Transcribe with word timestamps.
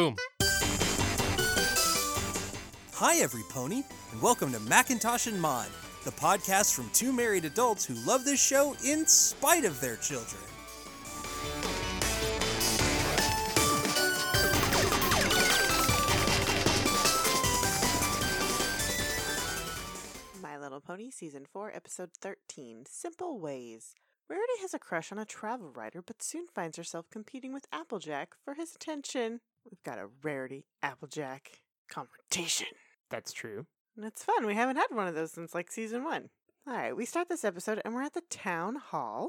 Boom. 0.00 0.16
Hi, 2.94 3.16
every 3.16 3.42
pony, 3.50 3.82
and 4.12 4.22
welcome 4.22 4.50
to 4.52 4.60
Macintosh 4.60 5.26
and 5.26 5.38
Mod, 5.38 5.68
the 6.06 6.10
podcast 6.12 6.72
from 6.72 6.88
two 6.94 7.12
married 7.12 7.44
adults 7.44 7.84
who 7.84 7.92
love 8.06 8.24
this 8.24 8.42
show 8.42 8.74
in 8.82 9.06
spite 9.06 9.66
of 9.66 9.78
their 9.82 9.96
children. 9.96 10.40
My 20.40 20.56
Little 20.56 20.80
Pony 20.80 21.10
Season 21.10 21.44
4, 21.52 21.72
Episode 21.74 22.12
13 22.22 22.84
Simple 22.88 23.38
Ways. 23.38 23.94
Rarity 24.30 24.60
has 24.62 24.72
a 24.72 24.78
crush 24.78 25.12
on 25.12 25.18
a 25.18 25.26
travel 25.26 25.72
writer, 25.74 26.00
but 26.00 26.22
soon 26.22 26.46
finds 26.46 26.78
herself 26.78 27.10
competing 27.10 27.52
with 27.52 27.66
Applejack 27.70 28.34
for 28.42 28.54
his 28.54 28.74
attention. 28.74 29.40
We've 29.70 29.82
got 29.82 29.98
a 29.98 30.08
Rarity 30.22 30.64
Applejack 30.82 31.60
confrontation. 31.88 32.66
That's 33.08 33.32
true. 33.32 33.66
And 33.96 34.04
it's 34.04 34.24
fun. 34.24 34.46
We 34.46 34.54
haven't 34.54 34.76
had 34.76 34.86
one 34.90 35.06
of 35.06 35.14
those 35.14 35.32
since 35.32 35.54
like 35.54 35.70
season 35.70 36.04
one. 36.04 36.30
All 36.66 36.74
right, 36.74 36.96
we 36.96 37.04
start 37.04 37.28
this 37.28 37.44
episode 37.44 37.80
and 37.84 37.94
we're 37.94 38.02
at 38.02 38.14
the 38.14 38.22
town 38.30 38.76
hall. 38.76 39.28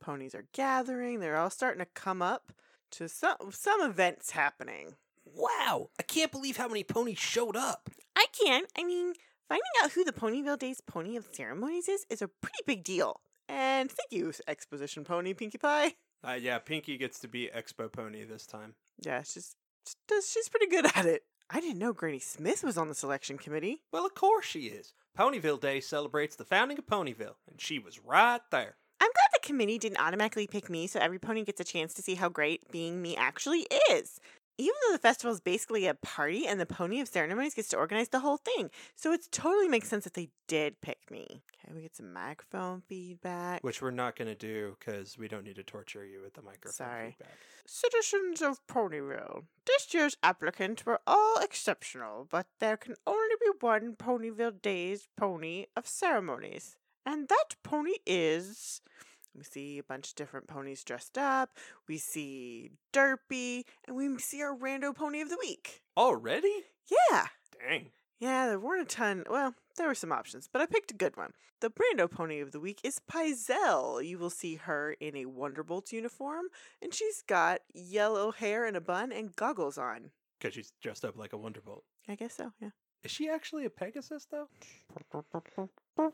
Ponies 0.00 0.34
are 0.34 0.46
gathering. 0.52 1.20
They're 1.20 1.36
all 1.36 1.50
starting 1.50 1.80
to 1.80 1.90
come 1.94 2.22
up 2.22 2.52
to 2.92 3.08
some 3.08 3.36
some 3.50 3.80
events 3.82 4.30
happening. 4.32 4.94
Wow, 5.24 5.90
I 5.98 6.02
can't 6.02 6.32
believe 6.32 6.56
how 6.56 6.68
many 6.68 6.84
ponies 6.84 7.18
showed 7.18 7.56
up. 7.56 7.90
I 8.14 8.26
can't. 8.40 8.66
I 8.76 8.84
mean, 8.84 9.14
finding 9.48 9.64
out 9.82 9.92
who 9.92 10.04
the 10.04 10.12
Ponyville 10.12 10.58
Days 10.58 10.80
Pony 10.80 11.16
of 11.16 11.26
Ceremonies 11.32 11.88
is 11.88 12.06
is 12.10 12.22
a 12.22 12.28
pretty 12.28 12.62
big 12.66 12.84
deal. 12.84 13.20
And 13.48 13.90
thank 13.90 14.10
you, 14.10 14.32
Exposition 14.48 15.04
Pony 15.04 15.34
Pinkie 15.34 15.58
Pie. 15.58 15.94
Uh, 16.26 16.32
yeah, 16.32 16.58
Pinkie 16.58 16.96
gets 16.96 17.20
to 17.20 17.28
be 17.28 17.50
Expo 17.54 17.92
Pony 17.92 18.24
this 18.24 18.46
time. 18.46 18.74
Yeah, 19.02 19.22
she's 19.22 19.56
she 19.86 19.94
does 20.08 20.30
she's 20.30 20.48
pretty 20.48 20.66
good 20.66 20.86
at 20.94 21.06
it. 21.06 21.22
I 21.50 21.60
didn't 21.60 21.78
know 21.78 21.92
Granny 21.92 22.18
Smith 22.18 22.64
was 22.64 22.78
on 22.78 22.88
the 22.88 22.94
selection 22.94 23.38
committee. 23.38 23.82
Well, 23.92 24.06
of 24.06 24.14
course 24.14 24.46
she 24.46 24.60
is. 24.60 24.94
Ponyville 25.16 25.60
Day 25.60 25.80
celebrates 25.80 26.36
the 26.36 26.44
founding 26.44 26.78
of 26.78 26.86
Ponyville, 26.86 27.36
and 27.48 27.60
she 27.60 27.78
was 27.78 28.00
right 28.00 28.40
there. 28.50 28.76
I'm 29.00 29.10
glad 29.10 29.28
the 29.32 29.46
committee 29.46 29.78
didn't 29.78 30.00
automatically 30.00 30.46
pick 30.46 30.70
me 30.70 30.86
so 30.86 30.98
every 30.98 31.18
pony 31.18 31.44
gets 31.44 31.60
a 31.60 31.64
chance 31.64 31.92
to 31.94 32.02
see 32.02 32.14
how 32.14 32.28
great 32.28 32.70
being 32.72 33.02
me 33.02 33.16
actually 33.16 33.66
is. 33.90 34.20
Even 34.56 34.74
though 34.86 34.92
the 34.92 35.00
festival 35.00 35.32
is 35.32 35.40
basically 35.40 35.86
a 35.86 35.94
party 35.94 36.46
and 36.46 36.60
the 36.60 36.66
Pony 36.66 37.00
of 37.00 37.08
Ceremonies 37.08 37.54
gets 37.54 37.68
to 37.70 37.76
organize 37.76 38.10
the 38.10 38.20
whole 38.20 38.36
thing, 38.36 38.70
so 38.94 39.12
it 39.12 39.26
totally 39.32 39.66
makes 39.66 39.88
sense 39.88 40.04
that 40.04 40.14
they 40.14 40.28
did 40.46 40.80
pick 40.80 41.10
me. 41.10 41.26
Okay, 41.30 41.74
we 41.74 41.82
get 41.82 41.96
some 41.96 42.12
microphone 42.12 42.80
feedback. 42.86 43.64
Which 43.64 43.82
we're 43.82 43.90
not 43.90 44.16
going 44.16 44.28
to 44.28 44.36
do 44.36 44.76
because 44.78 45.18
we 45.18 45.26
don't 45.26 45.44
need 45.44 45.56
to 45.56 45.64
torture 45.64 46.06
you 46.06 46.20
with 46.22 46.34
the 46.34 46.42
microphone 46.42 46.72
Sorry. 46.72 47.16
feedback. 47.18 47.36
Citizens 47.66 48.42
of 48.42 48.64
Ponyville, 48.68 49.44
this 49.66 49.92
year's 49.92 50.16
applicants 50.22 50.86
were 50.86 51.00
all 51.06 51.38
exceptional, 51.38 52.28
but 52.30 52.46
there 52.60 52.76
can 52.76 52.94
only 53.06 53.34
be 53.40 53.50
one 53.60 53.96
Ponyville 53.96 54.62
Days 54.62 55.08
pony 55.16 55.66
of 55.76 55.86
ceremonies. 55.88 56.76
And 57.04 57.28
that 57.28 57.56
pony 57.62 57.94
is. 58.06 58.80
We 59.36 59.42
see 59.42 59.78
a 59.78 59.82
bunch 59.82 60.10
of 60.10 60.14
different 60.14 60.46
ponies 60.46 60.84
dressed 60.84 61.18
up. 61.18 61.50
We 61.88 61.98
see 61.98 62.70
Derpy, 62.92 63.64
and 63.86 63.96
we 63.96 64.16
see 64.18 64.42
our 64.42 64.56
rando 64.56 64.94
pony 64.94 65.20
of 65.20 65.28
the 65.28 65.38
week. 65.40 65.82
Already? 65.96 66.64
Yeah. 66.90 67.26
Dang. 67.60 67.90
Yeah, 68.20 68.46
there 68.46 68.60
weren't 68.60 68.82
a 68.82 68.96
ton. 68.96 69.24
Well, 69.28 69.54
there 69.76 69.88
were 69.88 69.94
some 69.94 70.12
options, 70.12 70.48
but 70.50 70.62
I 70.62 70.66
picked 70.66 70.92
a 70.92 70.96
good 70.96 71.16
one. 71.16 71.32
The 71.60 71.70
Brando 71.70 72.10
pony 72.10 72.40
of 72.40 72.52
the 72.52 72.60
week 72.60 72.80
is 72.84 73.00
Pizel. 73.10 74.06
You 74.06 74.18
will 74.18 74.30
see 74.30 74.56
her 74.56 74.92
in 75.00 75.16
a 75.16 75.24
Wonderbolts 75.24 75.92
uniform, 75.92 76.46
and 76.80 76.94
she's 76.94 77.22
got 77.22 77.60
yellow 77.74 78.30
hair 78.30 78.66
and 78.66 78.76
a 78.76 78.80
bun 78.80 79.12
and 79.12 79.34
goggles 79.34 79.78
on. 79.78 80.10
Because 80.38 80.54
she's 80.54 80.72
dressed 80.80 81.04
up 81.04 81.16
like 81.16 81.32
a 81.32 81.38
Wonderbolt. 81.38 81.82
I 82.08 82.14
guess 82.14 82.34
so, 82.34 82.52
yeah. 82.60 82.70
Is 83.02 83.10
she 83.10 83.28
actually 83.28 83.64
a 83.64 83.70
Pegasus, 83.70 84.26
though? 84.30 84.48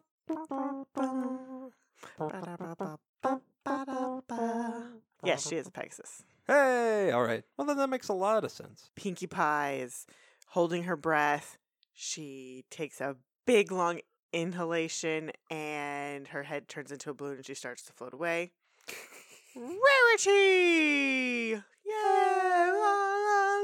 Yes, 5.22 5.48
she 5.48 5.56
is 5.56 5.66
a 5.66 5.70
Pegasus. 5.70 6.22
Hey, 6.46 7.10
all 7.12 7.22
right. 7.22 7.44
Well, 7.56 7.66
then 7.66 7.76
that 7.76 7.90
makes 7.90 8.08
a 8.08 8.14
lot 8.14 8.44
of 8.44 8.50
sense. 8.50 8.90
Pinkie 8.96 9.26
Pie 9.26 9.78
is 9.82 10.06
holding 10.48 10.84
her 10.84 10.96
breath. 10.96 11.58
She 11.92 12.64
takes 12.70 13.00
a 13.00 13.16
big 13.46 13.70
long 13.70 14.00
inhalation 14.32 15.32
and 15.50 16.28
her 16.28 16.44
head 16.44 16.68
turns 16.68 16.90
into 16.92 17.10
a 17.10 17.14
balloon 17.14 17.36
and 17.36 17.46
she 17.46 17.54
starts 17.54 17.82
to 17.84 17.92
float 17.92 18.14
away. 18.14 18.52
Rarity! 19.56 20.30
Yay! 21.50 21.62
La, 22.72 22.94
la, 23.26 23.58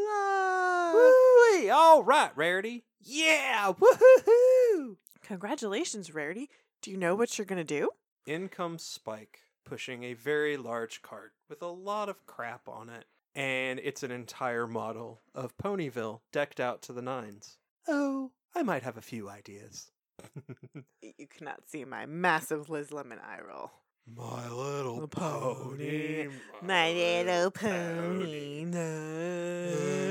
la. 1.69 1.75
All 1.75 2.03
right, 2.05 2.31
Rarity. 2.37 2.85
Yeah! 3.01 3.73
Woohoo! 3.73 4.97
Congratulations, 5.27 6.15
Rarity. 6.15 6.49
Do 6.83 6.91
you 6.93 6.97
know 6.97 7.17
what 7.17 7.37
you're 7.37 7.47
going 7.47 7.59
to 7.59 7.65
do? 7.65 7.91
In 8.27 8.49
comes 8.49 8.85
Spike, 8.85 9.41
pushing 9.65 10.05
a 10.05 10.15
very 10.15 10.57
large 10.57 11.03
cart 11.03 11.33
with 11.51 11.63
a 11.63 11.67
lot 11.67 12.09
of 12.09 12.25
crap 12.27 12.69
on 12.69 12.89
it. 12.89 13.07
And 13.35 13.81
it's 13.83 14.05
an 14.05 14.13
entire 14.13 14.69
model 14.69 15.21
of 15.35 15.57
Ponyville 15.59 16.21
decked 16.33 16.61
out 16.61 16.81
to 16.83 16.93
the 16.93 17.03
nines. 17.03 17.59
Oh, 17.89 18.31
I 18.55 18.63
might 18.63 18.85
have 18.85 18.97
a 18.97 19.03
few 19.03 19.29
ideas. 19.29 19.91
You 21.19 21.27
cannot 21.29 21.69
see 21.69 21.85
my 21.85 22.05
massive 22.05 22.69
Liz 22.69 22.93
Lemon 22.93 23.19
eye 23.19 23.39
roll. 23.41 23.71
My 24.07 24.49
little 24.51 25.07
pony, 25.09 26.25
pony. 26.25 26.37
My 26.63 26.93
little 26.93 27.51
pony. 27.51 28.65
no. 28.65 30.03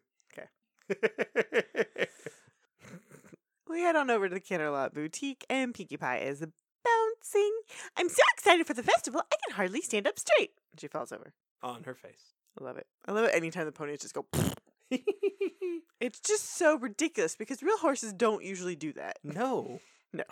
We 3.80 3.86
head 3.86 3.96
on 3.96 4.10
over 4.10 4.28
to 4.28 4.34
the 4.34 4.42
Canterlot 4.42 4.92
Boutique, 4.92 5.46
and 5.48 5.72
Pinkie 5.72 5.96
Pie 5.96 6.18
is 6.18 6.40
bouncing. 6.40 7.60
I'm 7.96 8.10
so 8.10 8.20
excited 8.34 8.66
for 8.66 8.74
the 8.74 8.82
festival, 8.82 9.22
I 9.32 9.36
can 9.46 9.56
hardly 9.56 9.80
stand 9.80 10.06
up 10.06 10.18
straight. 10.18 10.50
She 10.78 10.86
falls 10.86 11.12
over. 11.12 11.32
on 11.62 11.84
her 11.84 11.94
face. 11.94 12.34
I 12.60 12.64
love 12.64 12.76
it. 12.76 12.86
I 13.08 13.12
love 13.12 13.24
it 13.24 13.34
anytime 13.34 13.64
the 13.64 13.72
ponies 13.72 14.00
just 14.02 14.12
go. 14.12 14.26
It's 15.98 16.20
just 16.20 16.56
so 16.58 16.76
ridiculous 16.78 17.36
because 17.36 17.62
real 17.62 17.78
horses 17.78 18.12
don't 18.12 18.44
usually 18.44 18.76
do 18.76 18.92
that. 18.94 19.18
no, 19.24 19.80
No. 20.12 20.24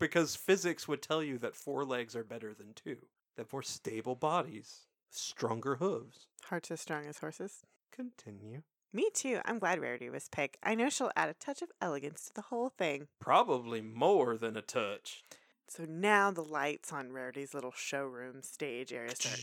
because 0.00 0.34
physics 0.34 0.88
would 0.88 1.00
tell 1.02 1.22
you 1.22 1.38
that 1.38 1.54
four 1.54 1.84
legs 1.84 2.16
are 2.16 2.24
better 2.24 2.52
than 2.52 2.72
two. 2.74 2.96
Have 3.36 3.52
more 3.52 3.62
stable 3.62 4.16
bodies, 4.16 4.86
stronger 5.10 5.76
hooves. 5.76 6.26
Hearts 6.46 6.72
as 6.72 6.80
strong 6.80 7.06
as 7.06 7.18
horses. 7.18 7.62
Continue. 7.92 8.62
Me 8.92 9.10
too. 9.12 9.40
I'm 9.44 9.58
glad 9.58 9.80
Rarity 9.80 10.08
was 10.10 10.28
picked. 10.28 10.56
I 10.62 10.74
know 10.74 10.88
she'll 10.88 11.10
add 11.16 11.28
a 11.28 11.34
touch 11.34 11.62
of 11.62 11.70
elegance 11.80 12.26
to 12.26 12.34
the 12.34 12.42
whole 12.42 12.70
thing. 12.70 13.08
Probably 13.20 13.80
more 13.80 14.36
than 14.36 14.56
a 14.56 14.62
touch. 14.62 15.24
So 15.68 15.84
now 15.84 16.30
the 16.30 16.42
lights 16.42 16.92
on 16.92 17.12
Rarity's 17.12 17.52
little 17.52 17.74
showroom 17.76 18.42
stage 18.42 18.92
area 18.92 19.14
start 19.14 19.40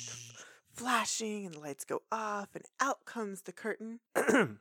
flashing 0.74 1.46
and 1.46 1.56
the 1.56 1.60
lights 1.60 1.86
go 1.86 2.02
off 2.12 2.50
and 2.56 2.66
out 2.80 3.06
comes 3.06 3.44
the 3.44 3.52
curtain. 3.52 4.00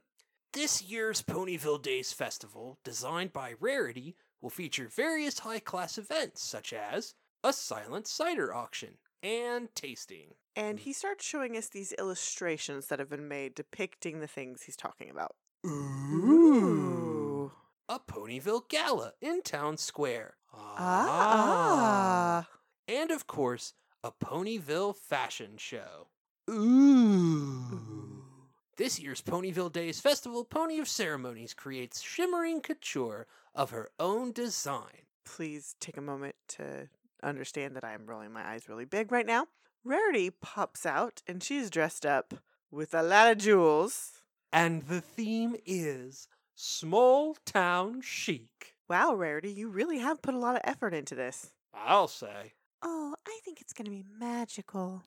This 0.55 0.83
year's 0.83 1.21
Ponyville 1.21 1.83
Days 1.83 2.12
Festival, 2.12 2.78
designed 2.84 3.33
by 3.33 3.55
Rarity, 3.59 4.15
will 4.41 4.50
feature 4.50 4.87
various 4.87 5.41
high 5.41 5.59
class 5.59 5.99
events 5.99 6.44
such 6.44 6.73
as 6.73 7.15
a 7.43 7.53
silent 7.53 8.06
cider 8.06 8.55
auction 8.55 8.99
and 9.21 9.75
tasting. 9.75 10.34
And 10.57 10.79
he 10.81 10.93
starts 10.93 11.25
showing 11.25 11.57
us 11.57 11.69
these 11.69 11.93
illustrations 11.93 12.87
that 12.87 12.99
have 13.01 13.11
been 13.11 13.27
made 13.29 13.55
depicting 13.55 14.21
the 14.21 14.29
things 14.29 14.63
he's 14.63 14.77
talking 14.77 15.11
about. 15.11 15.35
Ooh. 15.67 17.51
A 17.89 17.99
Ponyville 17.99 18.69
Gala 18.69 19.13
in 19.21 19.43
Town 19.43 19.77
Square. 19.77 20.37
Ah. 20.53 22.47
And 22.87 23.11
of 23.11 23.27
course, 23.27 23.75
a 24.03 24.13
Ponyville 24.13 24.95
fashion 24.97 25.56
show. 25.56 26.09
Ooh. 26.49 28.25
This 28.77 29.00
year's 29.00 29.23
Ponyville 29.23 29.73
Days 29.73 30.00
Festival, 30.00 30.45
Pony 30.45 30.79
of 30.79 30.89
Ceremonies 30.89 31.55
creates 31.55 32.03
shimmering 32.03 32.61
couture 32.61 33.27
of 33.55 33.71
her 33.71 33.91
own 33.99 34.33
design. 34.33 35.07
Please 35.25 35.75
take 35.81 35.97
a 35.97 36.03
moment 36.03 36.35
to 36.49 36.89
understand 37.23 37.77
that 37.77 37.85
I 37.85 37.95
am 37.95 38.07
rolling 38.07 38.33
my 38.33 38.47
eyes 38.47 38.69
really 38.69 38.85
big 38.85 39.11
right 39.11 39.27
now. 39.27 39.47
Rarity 39.87 40.31
pops 40.31 40.87
out 40.87 41.23
and 41.27 41.43
she's 41.43 41.69
dressed 41.69 42.07
up 42.07 42.33
with 42.71 42.95
a 42.95 43.03
lot 43.03 43.31
of 43.31 43.39
jewels. 43.39 44.13
And 44.51 44.85
the 44.87 45.03
theme 45.03 45.57
is 45.67 46.27
small 46.55 47.37
town 47.45 48.01
chic. 48.01 48.77
Wow, 48.89 49.15
Rarity, 49.15 49.51
you 49.51 49.69
really 49.69 49.99
have 49.99 50.23
put 50.23 50.35
a 50.35 50.39
lot 50.39 50.57
of 50.57 50.63
effort 50.65 50.95
into 50.95 51.15
this. 51.15 51.53
I'll 51.75 52.09
say. 52.09 52.55
Oh, 52.83 53.15
I 53.27 53.39
think 53.45 53.61
it's 53.61 53.75
going 53.75 53.85
to 53.85 53.91
be 53.91 54.05
magical. 54.19 55.05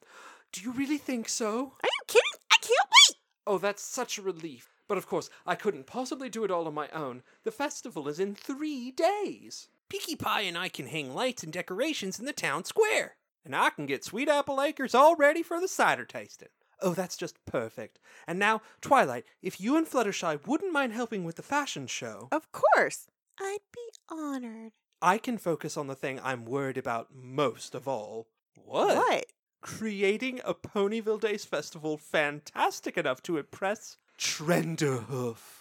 Do 0.52 0.62
you 0.62 0.72
really 0.72 0.98
think 1.00 1.28
so? 1.28 1.74
Are 1.82 1.88
you 1.88 2.06
kidding? 2.08 2.40
I 2.52 2.58
can't 2.62 2.90
wait! 2.90 3.18
Oh, 3.48 3.58
that's 3.58 3.82
such 3.82 4.20
a 4.20 4.22
relief. 4.24 4.70
But 4.88 5.00
of 5.00 5.08
course, 5.08 5.30
I 5.46 5.56
couldn't 5.56 5.88
possibly 5.88 6.30
do 6.30 6.44
it 6.44 6.52
all 6.52 6.68
on 6.68 6.74
my 6.74 6.90
own. 6.90 7.24
The 7.44 7.52
festival 7.52 8.08
is 8.08 8.20
in 8.20 8.36
three 8.36 8.92
days. 8.92 9.70
Pinkie 9.90 10.16
Pie 10.16 10.42
and 10.42 10.58
I 10.58 10.70
can 10.70 10.88
hang 10.88 11.16
lights 11.16 11.44
and 11.44 11.52
decorations 11.52 12.20
in 12.20 12.26
the 12.26 12.34
town 12.34 12.64
square. 12.64 13.16
And 13.48 13.56
I 13.56 13.70
can 13.70 13.86
get 13.86 14.04
Sweet 14.04 14.28
Apple 14.28 14.62
Acres 14.62 14.94
all 14.94 15.16
ready 15.16 15.42
for 15.42 15.62
the 15.62 15.70
cider 15.70 16.04
tasting. 16.04 16.50
Oh, 16.82 16.94
that's 16.94 17.16
just 17.16 17.38
perfect. 17.46 17.98
And 18.28 18.38
now, 18.38 18.62
Twilight, 18.82 19.24
if 19.42 19.62
you 19.62 19.78
and 19.78 19.88
Fluttershy 19.88 20.46
wouldn't 20.46 20.74
mind 20.74 20.92
helping 20.92 21.24
with 21.24 21.38
the 21.38 21.42
fashion 21.44 21.88
show, 21.88 22.28
Of 22.30 22.52
course. 22.52 23.08
I'd 23.40 23.60
be 23.74 23.90
honored. 24.12 24.74
I 25.02 25.18
can 25.18 25.38
focus 25.38 25.78
on 25.78 25.88
the 25.88 25.96
thing 25.96 26.20
I'm 26.22 26.44
worried 26.44 26.78
about 26.78 27.08
most 27.16 27.74
of 27.74 27.88
all. 27.88 28.28
What? 28.66 28.98
What? 28.98 29.26
Creating 29.62 30.42
a 30.44 30.54
Ponyville 30.54 31.22
Days 31.22 31.46
festival 31.46 31.98
fantastic 31.98 32.98
enough 32.98 33.24
to 33.24 33.38
impress 33.38 33.96
Trenderhoof. 34.20 35.57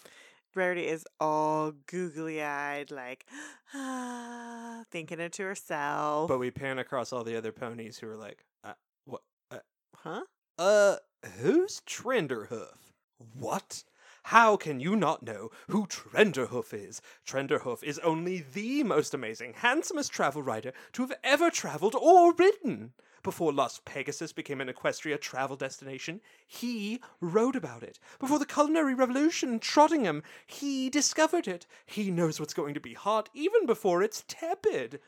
Rarity 0.57 0.87
is 0.87 1.07
all 1.21 1.73
googly 1.87 2.43
eyed, 2.43 2.91
like, 2.91 3.27
ah, 3.75 4.83
thinking 4.91 5.21
it 5.21 5.33
to 5.35 5.43
herself. 5.43 6.29
But 6.29 6.39
we 6.39 6.51
pan 6.51 6.79
across 6.79 7.13
all 7.13 7.25
the 7.25 7.37
other 7.37 7.53
ponies 7.53 7.99
who 7.99 8.09
are 8.09 8.17
like, 8.17 8.45
uh, 8.65 8.73
what? 9.05 9.21
Uh, 9.51 9.59
huh? 9.95 10.23
uh, 10.59 10.97
who's 11.41 11.83
Trenderhoof? 11.87 12.77
What? 13.39 13.85
How 14.31 14.57
can 14.57 14.81
you 14.81 14.97
not 14.97 15.23
know 15.23 15.51
who 15.69 15.87
Trenderhoof 15.87 16.75
is? 16.75 17.01
Trenderhoof 17.25 17.85
is 17.85 18.01
only 18.01 18.41
the 18.41 18.83
most 18.83 19.15
amazing, 19.15 19.55
handsomest 19.55 20.11
travel 20.11 20.43
writer 20.43 20.73
to 20.95 21.03
have 21.03 21.13
ever 21.23 21.49
traveled 21.49 21.95
or 21.95 22.33
ridden. 22.33 22.93
Before 23.23 23.53
Las 23.53 23.81
Pegasus 23.85 24.33
became 24.33 24.61
an 24.61 24.67
Equestria 24.67 25.21
travel 25.21 25.55
destination, 25.55 26.21
he 26.45 27.01
wrote 27.21 27.55
about 27.55 27.85
it. 27.85 28.01
Before 28.19 28.41
the 28.41 28.47
culinary 28.47 28.95
revolution 28.95 29.53
in 29.53 29.61
Trottingham, 29.61 30.25
he 30.45 30.91
discovered 30.91 31.47
it. 31.47 31.69
He 31.85 32.11
knows 32.11 32.41
what's 32.41 32.53
going 32.53 32.75
to 32.75 32.81
be 32.81 32.95
hot 32.95 33.29
even 33.33 33.65
before 33.65 34.03
it's 34.03 34.25
tepid. 34.27 34.99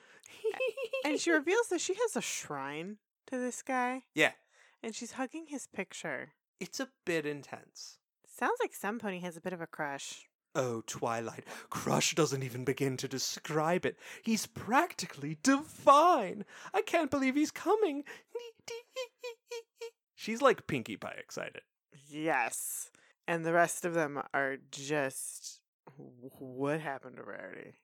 And 1.05 1.19
she 1.19 1.33
reveals 1.33 1.67
that 1.71 1.81
she 1.81 1.95
has 1.95 2.15
a 2.15 2.21
shrine 2.21 2.99
to 3.27 3.37
this 3.37 3.63
guy, 3.63 4.03
yeah, 4.15 4.33
and 4.81 4.95
she's 4.95 5.13
hugging 5.13 5.47
his 5.47 5.67
picture. 5.67 6.35
it's 6.61 6.79
a 6.79 6.89
bit 7.05 7.27
intense. 7.27 7.99
Sounds 8.39 8.59
like 8.61 8.73
some 8.73 9.01
pony 9.01 9.19
has 9.19 9.37
a 9.37 9.41
bit 9.41 9.53
of 9.53 9.61
a 9.61 9.67
crush. 9.67 10.29
Oh, 10.55 10.83
Twilight, 10.87 11.45
Crush 11.71 12.15
doesn't 12.15 12.45
even 12.45 12.65
begin 12.65 12.97
to 12.99 13.09
describe 13.09 13.85
it. 13.85 13.99
He's 14.23 14.47
practically 14.47 15.39
divine. 15.43 16.45
I 16.73 16.83
can't 16.83 17.11
believe 17.11 17.35
he's 17.35 17.51
coming. 17.51 18.05
She's 20.15 20.41
like 20.41 20.69
Pinkie 20.69 20.97
Pie 20.97 21.17
excited. 21.19 21.63
Yes. 22.09 22.91
And 23.27 23.45
the 23.45 23.53
rest 23.53 23.85
of 23.85 23.95
them 23.95 24.23
are 24.33 24.59
just. 24.71 25.61
What 25.97 26.81
happened 26.81 27.17
to 27.17 27.25
Rarity? 27.25 27.75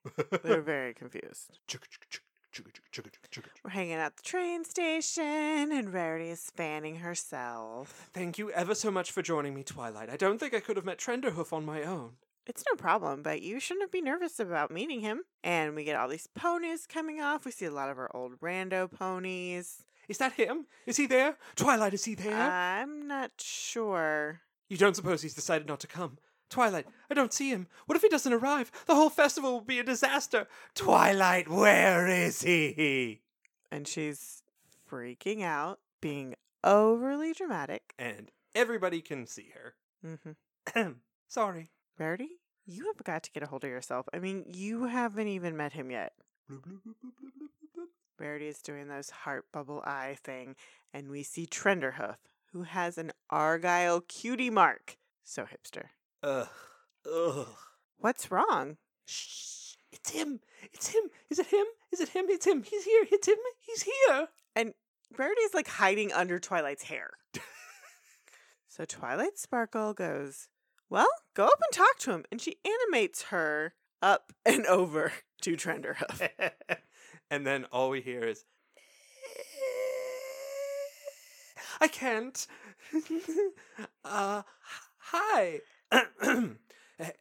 They're 0.41 0.61
very 0.61 0.93
confused. 0.93 1.59
We're 3.63 3.69
hanging 3.69 3.95
out 3.95 4.15
the 4.17 4.23
train 4.23 4.63
station, 4.63 5.23
and 5.71 5.93
Rarity 5.93 6.29
is 6.29 6.51
fanning 6.55 6.97
herself. 6.97 8.09
Thank 8.13 8.37
you 8.37 8.51
ever 8.51 8.75
so 8.75 8.91
much 8.91 9.11
for 9.11 9.21
joining 9.21 9.53
me, 9.53 9.63
Twilight. 9.63 10.09
I 10.09 10.17
don't 10.17 10.39
think 10.39 10.53
I 10.53 10.59
could 10.59 10.75
have 10.77 10.85
met 10.85 10.97
Trenderhoof 10.97 11.51
on 11.51 11.65
my 11.65 11.83
own. 11.83 12.11
It's 12.47 12.63
no 12.69 12.75
problem, 12.75 13.23
but 13.23 13.41
you 13.41 13.59
shouldn't 13.59 13.91
be 13.91 14.01
nervous 14.01 14.39
about 14.39 14.69
meeting 14.69 15.01
him. 15.01 15.23
And 15.43 15.75
we 15.75 15.83
get 15.83 15.95
all 15.95 16.07
these 16.07 16.27
ponies 16.35 16.85
coming 16.85 17.19
off. 17.19 17.43
We 17.43 17.51
see 17.51 17.65
a 17.65 17.71
lot 17.71 17.89
of 17.89 17.97
our 17.97 18.09
old 18.15 18.39
rando 18.39 18.89
ponies. 18.91 19.83
Is 20.07 20.19
that 20.19 20.33
him? 20.33 20.67
Is 20.85 20.97
he 20.97 21.07
there? 21.07 21.37
Twilight, 21.55 21.95
is 21.95 22.05
he 22.05 22.13
there? 22.13 22.35
I'm 22.39 23.07
not 23.07 23.31
sure. 23.39 24.41
you 24.69 24.77
don't 24.77 24.95
suppose 24.95 25.23
he's 25.23 25.33
decided 25.33 25.67
not 25.67 25.79
to 25.79 25.87
come? 25.87 26.19
Twilight, 26.49 26.85
I 27.09 27.13
don't 27.13 27.33
see 27.33 27.49
him. 27.49 27.67
What 27.85 27.95
if 27.95 28.01
he 28.01 28.09
doesn't 28.09 28.31
arrive? 28.31 28.71
The 28.85 28.95
whole 28.95 29.09
festival 29.09 29.53
will 29.53 29.61
be 29.61 29.79
a 29.79 29.83
disaster. 29.83 30.47
Twilight, 30.73 31.49
where 31.49 32.07
is 32.07 32.41
he? 32.41 33.21
And 33.71 33.87
she's 33.87 34.43
freaking 34.89 35.43
out, 35.43 35.79
being 36.01 36.35
overly 36.63 37.33
dramatic. 37.33 37.93
And 37.97 38.31
everybody 38.53 39.01
can 39.01 39.25
see 39.27 39.53
her. 39.53 39.75
Mm-hmm. 40.05 40.91
Sorry. 41.27 41.71
Rarity, 41.97 42.39
you 42.65 42.85
have 42.87 43.03
got 43.03 43.23
to 43.23 43.31
get 43.31 43.43
a 43.43 43.47
hold 43.47 43.63
of 43.63 43.69
yourself. 43.69 44.07
I 44.13 44.19
mean, 44.19 44.45
you 44.53 44.85
haven't 44.85 45.27
even 45.27 45.57
met 45.57 45.73
him 45.73 45.89
yet. 45.91 46.13
Rarity 48.19 48.47
is 48.47 48.61
doing 48.61 48.87
those 48.87 49.09
heart 49.09 49.45
bubble 49.51 49.81
eye 49.85 50.17
thing, 50.23 50.55
and 50.93 51.09
we 51.09 51.23
see 51.23 51.45
Trenderhoof, 51.45 52.17
who 52.51 52.63
has 52.63 52.97
an 52.97 53.11
Argyle 53.29 54.01
cutie 54.01 54.49
mark. 54.49 54.97
So 55.23 55.43
hipster. 55.43 55.85
Ugh. 56.25 56.47
Ugh. 57.05 57.47
What's 57.99 58.31
wrong? 58.31 58.77
Shh. 59.05 59.75
It's 59.91 60.09
him. 60.09 60.39
It's 60.73 60.87
him. 60.87 61.03
Is 61.29 61.37
it 61.37 61.47
him? 61.47 61.65
Is 61.93 62.01
it 62.01 62.09
him? 62.09 62.25
It's 62.29 62.47
him. 62.47 62.63
He's 62.63 62.83
here. 62.83 63.05
It's 63.11 63.27
him. 63.27 63.37
He's 63.59 63.83
here. 63.83 64.27
And 64.55 64.73
Rarity's 65.15 65.53
like 65.53 65.67
hiding 65.67 66.11
under 66.11 66.39
Twilight's 66.39 66.83
hair. 66.83 67.11
so 68.67 68.85
Twilight 68.85 69.37
Sparkle 69.37 69.93
goes, 69.93 70.47
Well, 70.89 71.07
go 71.35 71.45
up 71.45 71.61
and 71.63 71.71
talk 71.71 71.99
to 71.99 72.11
him. 72.11 72.25
And 72.31 72.41
she 72.41 72.57
animates 72.65 73.23
her 73.23 73.75
up 74.01 74.33
and 74.45 74.65
over 74.65 75.13
to 75.41 75.55
Trenderhoof. 75.55 76.27
and 77.29 77.45
then 77.45 77.65
all 77.71 77.91
we 77.91 78.01
hear 78.01 78.21
is 78.21 78.45
I 81.79 81.87
can't. 81.87 82.47
uh 84.03 84.41
hi. 84.97 85.59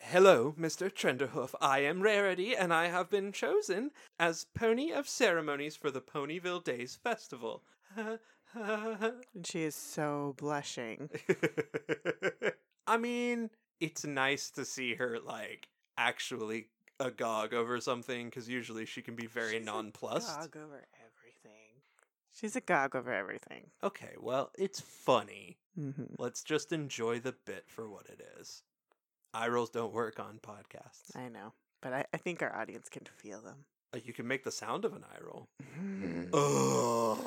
Hello, 0.01 0.55
Mr. 0.59 0.91
Trenderhoof. 0.91 1.55
I 1.61 1.81
am 1.81 2.03
Rarity, 2.03 2.55
and 2.57 2.73
I 2.73 2.89
have 2.89 3.11
been 3.11 3.33
chosen 3.33 3.91
as 4.19 4.47
Pony 4.55 4.93
of 4.93 5.09
Ceremonies 5.09 5.77
for 5.77 5.91
the 5.91 6.01
Ponyville 6.01 6.63
Days 6.63 6.99
Festival. 7.03 7.63
and 7.97 8.19
she 9.45 9.65
is 9.65 9.75
so 9.75 10.35
blushing. 10.37 11.11
I 12.87 12.97
mean, 12.97 13.51
it's 13.81 14.05
nice 14.05 14.51
to 14.51 14.65
see 14.65 14.95
her 14.95 15.19
like 15.19 15.69
actually 15.97 16.69
agog 17.01 17.53
over 17.55 17.81
something 17.81 18.27
because 18.27 18.49
usually 18.49 18.87
she 18.87 19.03
can 19.03 19.17
be 19.17 19.27
very 19.27 19.59
She's 19.59 19.67
nonplussed. 19.67 20.39
Gog 20.39 20.57
over 20.57 20.85
everything. 20.95 21.83
She's 22.33 22.57
agog 22.57 22.95
over 22.95 23.13
everything. 23.13 23.71
Okay, 23.83 24.15
well, 24.21 24.51
it's 24.59 24.81
funny. 24.81 25.59
Mm-hmm. 25.79 26.15
Let's 26.19 26.43
just 26.43 26.73
enjoy 26.73 27.21
the 27.21 27.35
bit 27.47 27.65
for 27.69 27.89
what 27.89 28.07
it 28.09 28.21
is. 28.41 28.63
Eye 29.33 29.49
rolls 29.49 29.71
don't 29.71 29.93
work 29.93 30.21
on 30.21 30.39
podcasts. 30.39 31.15
I 31.17 31.29
know, 31.29 31.53
but 31.83 31.93
I, 31.93 32.05
I 32.15 32.17
think 32.19 32.43
our 32.43 32.55
audience 32.55 32.89
can 32.89 33.03
feel 33.17 33.41
them. 33.41 33.65
Uh, 33.95 33.99
You 34.05 34.13
can 34.13 34.29
make 34.29 34.45
the 34.45 34.53
sound 34.53 34.85
of 34.85 34.93
an 34.95 35.05
eye 35.05 35.19
roll. 35.25 35.49
oh, 36.33 37.19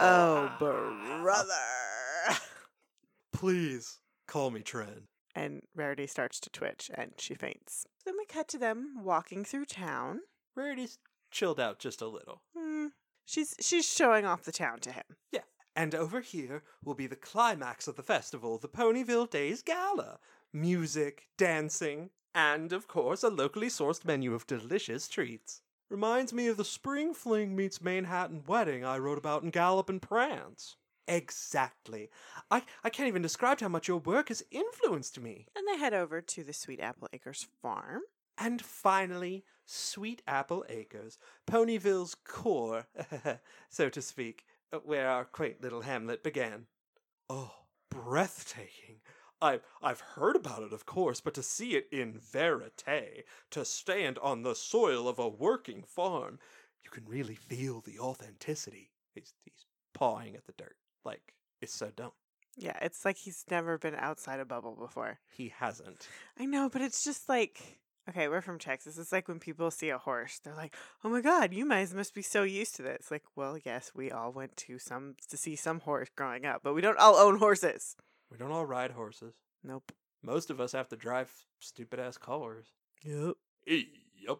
Oh, 0.00 0.52
brother. 0.58 2.38
Please 3.32 3.98
call 4.26 4.50
me 4.50 4.60
Trend. 4.60 5.02
and 5.34 5.62
Rarity 5.74 6.06
starts 6.06 6.40
to 6.40 6.50
twitch 6.50 6.90
and 6.94 7.12
she 7.18 7.34
faints. 7.34 7.86
Then 8.06 8.14
we 8.18 8.24
cut 8.26 8.48
to 8.48 8.58
them 8.58 9.02
walking 9.02 9.44
through 9.44 9.66
town. 9.66 10.20
Rarity's 10.56 10.98
chilled 11.30 11.58
out 11.60 11.78
just 11.78 12.00
a 12.00 12.06
little. 12.06 12.42
Hmm. 12.56 12.86
She's 13.26 13.54
she's 13.60 13.86
showing 13.90 14.24
off 14.26 14.42
the 14.44 14.52
town 14.52 14.78
to 14.80 14.92
him. 14.92 15.04
And 15.76 15.94
over 15.94 16.20
here 16.20 16.62
will 16.84 16.94
be 16.94 17.06
the 17.06 17.16
climax 17.16 17.88
of 17.88 17.96
the 17.96 18.02
festival, 18.02 18.58
the 18.58 18.68
Ponyville 18.68 19.28
Days 19.28 19.62
Gala. 19.62 20.18
Music, 20.52 21.28
dancing, 21.36 22.10
and 22.34 22.72
of 22.72 22.86
course 22.86 23.22
a 23.22 23.28
locally 23.28 23.66
sourced 23.66 24.04
menu 24.04 24.34
of 24.34 24.46
delicious 24.46 25.08
treats. 25.08 25.62
Reminds 25.90 26.32
me 26.32 26.46
of 26.46 26.56
the 26.56 26.64
Spring 26.64 27.12
Fling 27.12 27.54
meets 27.54 27.82
Manhattan 27.82 28.44
wedding 28.46 28.84
I 28.84 28.98
wrote 28.98 29.18
about 29.18 29.42
in 29.42 29.50
Gallop 29.50 29.88
and 29.88 30.00
Prance. 30.00 30.76
Exactly. 31.06 32.08
I, 32.50 32.62
I 32.82 32.90
can't 32.90 33.08
even 33.08 33.22
describe 33.22 33.60
how 33.60 33.68
much 33.68 33.88
your 33.88 33.98
work 33.98 34.28
has 34.28 34.42
influenced 34.50 35.20
me. 35.20 35.46
And 35.54 35.66
they 35.68 35.78
head 35.78 35.92
over 35.92 36.20
to 36.20 36.44
the 36.44 36.52
Sweet 36.52 36.80
Apple 36.80 37.08
Acres 37.12 37.46
farm. 37.60 38.02
And 38.38 38.62
finally, 38.62 39.44
Sweet 39.66 40.22
Apple 40.26 40.64
Acres, 40.68 41.18
Ponyville's 41.46 42.14
core, 42.14 42.86
so 43.68 43.88
to 43.88 44.02
speak, 44.02 44.44
Uh, 44.74 44.78
where 44.84 45.08
our 45.08 45.24
quaint 45.24 45.62
little 45.62 45.82
hamlet 45.82 46.24
began. 46.24 46.66
Oh, 47.30 47.52
breathtaking. 47.90 48.96
I've, 49.40 49.62
I've 49.82 50.00
heard 50.00 50.36
about 50.36 50.62
it, 50.62 50.72
of 50.72 50.86
course, 50.86 51.20
but 51.20 51.34
to 51.34 51.42
see 51.42 51.76
it 51.76 51.86
in 51.92 52.18
verite, 52.18 53.24
to 53.50 53.64
stand 53.64 54.18
on 54.18 54.42
the 54.42 54.54
soil 54.54 55.06
of 55.06 55.18
a 55.18 55.28
working 55.28 55.84
farm, 55.84 56.38
you 56.82 56.90
can 56.90 57.04
really 57.06 57.34
feel 57.36 57.82
the 57.82 57.98
authenticity. 58.00 58.90
He's, 59.14 59.32
he's 59.44 59.66
pawing 59.92 60.34
at 60.34 60.46
the 60.46 60.54
dirt. 60.58 60.76
Like, 61.04 61.34
it's 61.60 61.74
so 61.74 61.90
dumb. 61.94 62.12
Yeah, 62.56 62.78
it's 62.82 63.04
like 63.04 63.16
he's 63.16 63.44
never 63.50 63.78
been 63.78 63.94
outside 63.94 64.40
a 64.40 64.44
bubble 64.44 64.76
before. 64.76 65.18
He 65.36 65.52
hasn't. 65.56 66.08
I 66.38 66.46
know, 66.46 66.68
but 66.68 66.82
it's 66.82 67.04
just 67.04 67.28
like 67.28 67.78
okay, 68.08 68.28
we're 68.28 68.40
from 68.40 68.58
Texas. 68.58 68.98
It's 68.98 69.12
like 69.12 69.28
when 69.28 69.38
people 69.38 69.70
see 69.70 69.90
a 69.90 69.98
horse, 69.98 70.40
they're 70.42 70.54
like, 70.54 70.74
"Oh 71.04 71.08
my 71.08 71.20
god, 71.20 71.52
you 71.52 71.68
guys 71.68 71.94
must 71.94 72.14
be 72.14 72.22
so 72.22 72.42
used 72.42 72.76
to 72.76 72.82
this." 72.82 73.10
Like, 73.10 73.24
well, 73.36 73.58
yes, 73.64 73.92
we 73.94 74.10
all 74.10 74.32
went 74.32 74.56
to 74.58 74.78
some 74.78 75.14
to 75.28 75.36
see 75.36 75.56
some 75.56 75.80
horse 75.80 76.08
growing 76.14 76.46
up, 76.46 76.62
but 76.62 76.74
we 76.74 76.80
don't 76.80 76.98
all 76.98 77.16
own 77.16 77.38
horses. 77.38 77.96
We 78.30 78.38
don't 78.38 78.52
all 78.52 78.66
ride 78.66 78.92
horses. 78.92 79.34
Nope. 79.62 79.92
Most 80.22 80.50
of 80.50 80.60
us 80.60 80.72
have 80.72 80.88
to 80.88 80.96
drive 80.96 81.30
stupid 81.60 82.00
ass 82.00 82.16
cars. 82.16 82.72
Yep. 83.02 83.34
Yep. 83.66 84.38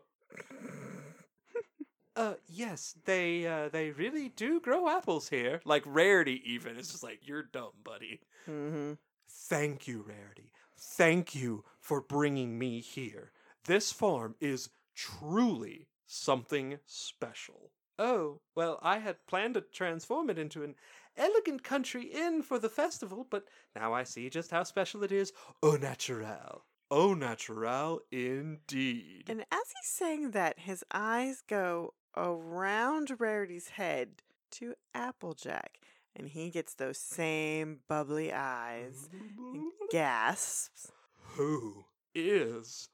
Uh, 2.17 2.35
yes, 2.49 2.95
they 3.07 3.45
uh, 3.47 3.69
they 3.69 3.91
really 3.91 4.29
do 4.29 4.61
grow 4.61 4.89
apples 4.89 5.29
here. 5.29 5.61
Like 5.65 5.83
Rarity, 5.85 6.41
even 6.47 6.77
it's 6.77 6.93
just 6.93 7.03
like 7.03 7.27
you're 7.27 7.43
dumb, 7.43 7.73
buddy. 7.83 8.21
Mm-hmm. 8.49 8.93
Thank 9.29 9.89
you, 9.89 10.05
Rarity. 10.07 10.53
Thank 10.79 11.35
you 11.35 11.65
for 11.81 12.01
bringing 12.01 12.57
me 12.59 12.81
here. 12.81 13.33
This 13.67 13.93
farm 13.93 14.35
is 14.41 14.69
truly 14.95 15.89
something 16.07 16.79
special. 16.85 17.71
Oh, 17.99 18.41
well, 18.55 18.79
I 18.83 18.99
had 18.99 19.25
planned 19.27 19.55
to 19.55 19.63
transform 19.63 20.29
it 20.29 20.39
into 20.39 20.63
an 20.65 20.75
elegant 21.17 21.63
country 21.63 22.05
inn 22.05 22.43
for 22.43 22.59
the 22.59 22.69
festival, 22.69 23.27
but 23.31 23.45
now 23.75 23.95
I 23.95 24.05
see 24.05 24.29
just 24.29 24.51
how 24.51 24.65
special 24.65 25.03
it 25.03 25.13
is. 25.13 25.33
Au 25.63 25.77
naturel. 25.77 26.65
Au 26.91 27.15
naturel 27.15 28.01
indeed. 28.11 29.25
And 29.29 29.41
as 29.41 29.47
he's 29.81 29.91
saying 29.91 30.33
that, 30.33 30.59
his 30.59 30.85
eyes 30.93 31.43
go 31.49 31.95
around 32.17 33.17
Rarity's 33.19 33.69
head 33.69 34.23
to 34.53 34.75
Applejack, 34.95 35.79
and 36.15 36.29
he 36.29 36.51
gets 36.51 36.75
those 36.75 36.99
same 36.99 37.81
bubbly 37.89 38.33
eyes 38.33 39.09
and 39.13 39.73
gasps. 39.91 40.93
Who 41.37 41.87
is 42.15 42.89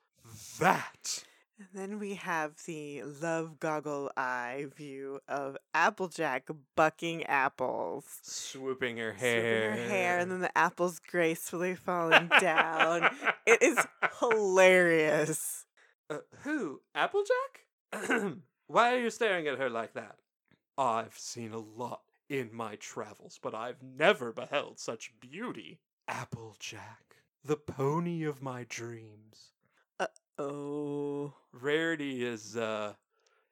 that? 0.58 1.24
And 1.58 1.68
then 1.74 1.98
we 1.98 2.14
have 2.14 2.54
the 2.64 3.02
love 3.02 3.60
goggle 3.60 4.10
eye 4.16 4.66
view 4.74 5.20
of 5.28 5.58
Applejack 5.74 6.48
bucking 6.74 7.24
apples. 7.24 8.06
Swooping 8.22 8.96
her 8.96 9.12
hair, 9.12 9.72
Swooping 9.72 9.82
her 9.82 9.94
hair, 9.94 10.18
and 10.20 10.30
then 10.30 10.40
the 10.40 10.56
apples 10.56 10.98
gracefully 10.98 11.74
falling 11.74 12.30
down. 12.40 13.10
It 13.46 13.62
is 13.62 13.78
hilarious. 14.20 15.64
Uh, 16.08 16.18
who? 16.44 16.80
Applejack? 16.94 17.66
Why 18.68 18.94
are 18.94 19.00
you 19.00 19.10
staring 19.10 19.48
at 19.48 19.58
her 19.58 19.68
like 19.68 19.94
that? 19.94 20.16
I've 20.78 21.18
seen 21.18 21.52
a 21.52 21.58
lot 21.58 22.02
in 22.28 22.50
my 22.52 22.76
travels, 22.76 23.40
but 23.42 23.54
I've 23.54 23.82
never 23.82 24.32
beheld 24.32 24.78
such 24.78 25.12
beauty. 25.20 25.80
Applejack, 26.06 27.16
the 27.44 27.56
pony 27.56 28.22
of 28.22 28.40
my 28.40 28.64
dreams. 28.68 29.52
Oh. 30.40 31.34
Rarity 31.52 32.24
is 32.24 32.56
uh 32.56 32.94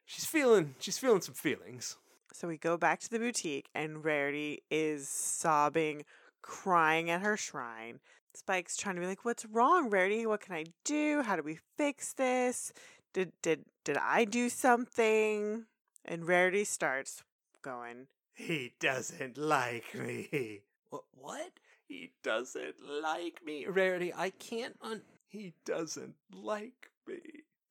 she's 0.05 0.25
feeling 0.25 0.75
she's 0.79 0.99
feeling 0.99 1.21
some 1.21 1.35
feelings. 1.35 1.97
So 2.33 2.49
we 2.49 2.57
go 2.57 2.77
back 2.77 3.01
to 3.01 3.11
the 3.11 3.19
boutique, 3.19 3.69
and 3.75 4.05
Rarity 4.05 4.63
is 4.71 5.09
sobbing, 5.09 6.05
crying 6.43 7.11
at 7.11 7.23
her 7.23 7.37
shrine. 7.37 8.01
Spike's 8.35 8.77
trying 8.77 8.95
to 8.95 9.01
be 9.01 9.07
like, 9.07 9.25
"What's 9.25 9.45
wrong, 9.47 9.91
Rarity? 9.91 10.25
What 10.27 10.41
can 10.41 10.55
I 10.55 10.67
do? 10.85 11.23
How 11.23 11.37
do 11.37 11.43
we 11.43 11.59
fix 11.77 12.13
this? 12.13 12.73
Did 13.13 13.33
did 13.43 13.65
did 13.85 13.97
I 13.97 14.25
do 14.25 14.49
something?" 14.49 15.67
And 16.05 16.27
Rarity 16.27 16.65
starts 16.65 17.23
going, 17.63 18.07
He 18.35 18.73
doesn't 18.81 19.37
like 19.37 19.95
me. 19.95 20.63
What 20.91 21.05
what? 21.13 21.51
He 21.87 22.13
doesn't 22.23 22.77
like 23.03 23.45
me. 23.45 23.67
Rarity, 23.67 24.13
I 24.15 24.31
can't 24.31 24.77
un 24.81 25.03
He 25.29 25.55
doesn't 25.65 26.15
like 26.33 26.91
me. 27.07 27.19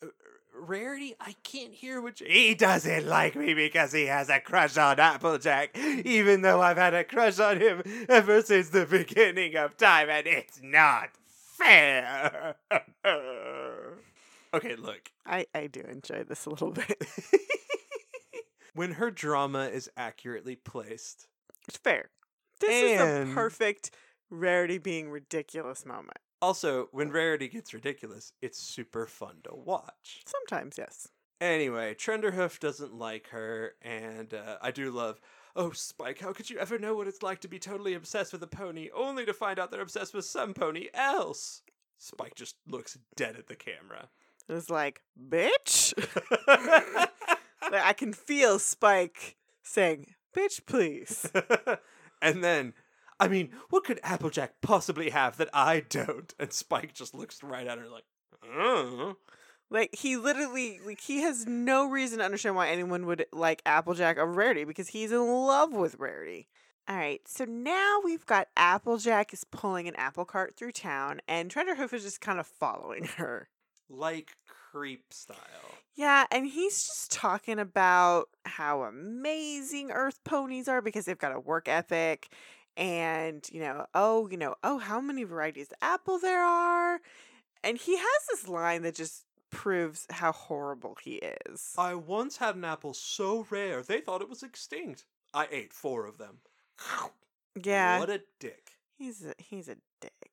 Uh, 0.04 0.08
Rarity, 0.60 1.16
I 1.20 1.36
can't 1.44 1.74
hear 1.74 2.02
what 2.02 2.20
you. 2.20 2.28
He 2.28 2.56
doesn't 2.56 3.08
like 3.08 3.36
me 3.36 3.54
because 3.54 3.92
he 3.92 4.06
has 4.06 4.30
a 4.30 4.40
crush 4.40 4.78
on 4.78 5.00
Applejack, 5.00 5.78
even 5.78 6.42
though 6.42 6.62
I've 6.62 6.78
had 6.78 6.94
a 6.94 7.04
crush 7.04 7.40
on 7.40 7.60
him 7.60 7.84
ever 8.10 8.42
since 8.42 8.70
the 8.70 8.86
beginning 8.86 9.56
of 9.56 9.78
time, 9.78 10.10
and 10.10 10.26
it's 10.28 10.60
not 10.64 11.10
fair. 11.58 12.56
okay, 14.54 14.76
look. 14.76 15.12
"I 15.26 15.46
I 15.54 15.68
do 15.68 15.82
enjoy 15.82 16.24
this 16.24 16.46
a 16.46 16.50
little 16.50 16.72
bit. 16.72 17.06
when 18.74 18.94
her 18.94 19.12
drama 19.12 19.66
is 19.68 19.90
accurately 19.98 20.56
placed, 20.56 21.28
it's 21.68 21.78
fair. 21.78 22.10
This 22.60 22.72
is 22.84 23.02
And- 23.02 23.30
the 23.32 23.34
perfect 23.36 23.92
Rarity 24.30 24.78
being 24.78 25.10
ridiculous 25.10 25.86
moment. 25.86 26.18
Also, 26.42 26.88
when 26.92 27.12
Rarity 27.12 27.48
gets 27.48 27.74
ridiculous, 27.74 28.34
it's 28.42 28.60
super 28.60 29.08
fun 29.08 29.38
to 29.44 29.56
watch. 29.56 30.22
Sometimes, 30.26 30.78
yes. 30.78 31.08
Anyway, 31.40 31.94
Trenderhoof 31.94 32.60
doesn't 32.60 32.98
like 32.98 33.30
her, 33.30 33.74
and 33.82 34.34
uh, 34.34 34.58
I 34.62 34.72
do 34.72 34.92
love. 34.92 35.20
Oh, 35.56 35.72
Spike, 35.72 36.20
how 36.20 36.34
could 36.34 36.50
you 36.50 36.58
ever 36.58 36.78
know 36.78 36.96
what 36.96 37.08
it's 37.08 37.24
like 37.24 37.42
to 37.42 37.48
be 37.48 37.60
totally 37.60 37.94
obsessed 37.94 38.32
with 38.32 38.44
a 38.44 38.48
pony, 38.48 38.90
only 38.96 39.26
to 39.26 39.34
find 39.34 39.58
out 39.60 39.72
they're 39.72 39.82
obsessed 39.82 40.14
with 40.14 40.26
some 40.26 40.54
pony 40.54 40.88
else? 40.94 41.62
Spike 41.98 42.36
just 42.36 42.56
looks 42.68 42.98
dead 43.16 43.36
at 43.36 43.48
the 43.48 43.56
camera. 43.56 44.10
It 44.48 44.54
was 44.54 44.70
like, 44.70 45.02
"Bitch." 45.30 45.94
I 47.62 47.94
can 47.94 48.14
feel 48.14 48.60
Spike 48.60 49.36
saying, 49.64 50.14
"Bitch, 50.36 50.66
please." 50.66 51.30
and 52.22 52.44
then, 52.44 52.74
I 53.20 53.28
mean, 53.28 53.50
what 53.70 53.84
could 53.84 54.00
Applejack 54.04 54.62
possibly 54.62 55.10
have 55.10 55.38
that 55.38 55.50
I 55.54 55.82
don't? 55.82 56.34
And 56.40 56.54
Spike 56.54 56.94
just 56.94 57.16
looks 57.16 57.44
right 57.44 57.68
at 57.68 57.80
her 57.80 57.88
like, 57.88 58.06
oh. 58.46 59.16
Like 59.70 59.96
he 59.96 60.16
literally, 60.16 60.80
like 60.86 61.02
he 61.02 61.22
has 61.22 61.46
no 61.46 61.90
reason 61.90 62.20
to 62.20 62.26
understand 62.26 62.56
why 62.56 62.70
anyone 62.70 63.06
would 63.06 63.26
like 63.34 63.62
Applejack 63.66 64.18
or 64.18 64.26
Rarity 64.26 64.64
because 64.64 64.90
he's 64.90 65.12
in 65.12 65.28
love 65.28 65.74
with 65.74 65.96
Rarity. 66.00 66.48
All 66.90 66.96
right, 66.96 67.20
so 67.28 67.44
now 67.44 68.00
we've 68.02 68.26
got 68.26 68.48
Applejack 68.56 69.34
is 69.34 69.44
pulling 69.44 69.90
an 69.90 69.96
apple 69.98 70.24
cart 70.24 70.56
through 70.56 70.72
town, 70.72 71.20
and 71.28 71.54
Trenderhoof 71.54 71.92
is 71.92 72.04
just 72.04 72.22
kind 72.22 72.40
of 72.40 72.48
following 72.48 73.04
her. 73.18 73.50
Like 73.90 74.32
creep 74.72 75.12
style. 75.12 75.38
Yeah, 75.96 76.28
and 76.32 76.46
he's 76.48 76.88
just 76.88 77.12
talking 77.12 77.60
about 77.60 78.30
how 78.46 78.84
amazing 78.84 79.92
Earth 79.92 80.20
ponies 80.24 80.70
are 80.70 80.82
because 80.82 81.06
they've 81.06 81.18
got 81.18 81.36
a 81.36 81.40
work 81.40 81.68
ethic, 81.68 82.30
and 82.78 83.46
you 83.52 83.60
know, 83.60 83.86
oh, 83.94 84.30
you 84.30 84.38
know, 84.38 84.56
oh, 84.64 84.78
how 84.78 85.02
many 85.02 85.24
varieties 85.26 85.68
of 85.72 85.78
apple 85.82 86.20
there 86.20 86.44
are, 86.44 87.02
and 87.64 87.78
he 87.78 87.98
has 87.98 88.26
this 88.30 88.48
line 88.48 88.84
that 88.84 88.96
just 88.96 89.26
proves 89.50 90.06
how 90.12 90.32
horrible 90.32 90.98
he 91.02 91.16
is. 91.50 91.74
I 91.78 91.96
once 91.96 92.38
had 92.38 92.56
an 92.56 92.64
apple 92.64 92.94
so 92.94 93.46
rare 93.50 93.82
they 93.82 94.00
thought 94.00 94.22
it 94.22 94.30
was 94.30 94.44
extinct. 94.44 95.06
I 95.34 95.48
ate 95.52 95.74
four 95.74 96.06
of 96.06 96.18
them. 96.18 96.38
Yeah, 97.64 97.98
What 97.98 98.12
a 98.12 98.22
dick. 98.40 98.70
he's 99.00 99.26
a, 99.26 99.34
he's 99.40 99.68
a 99.68 99.78
dick. 100.00 100.30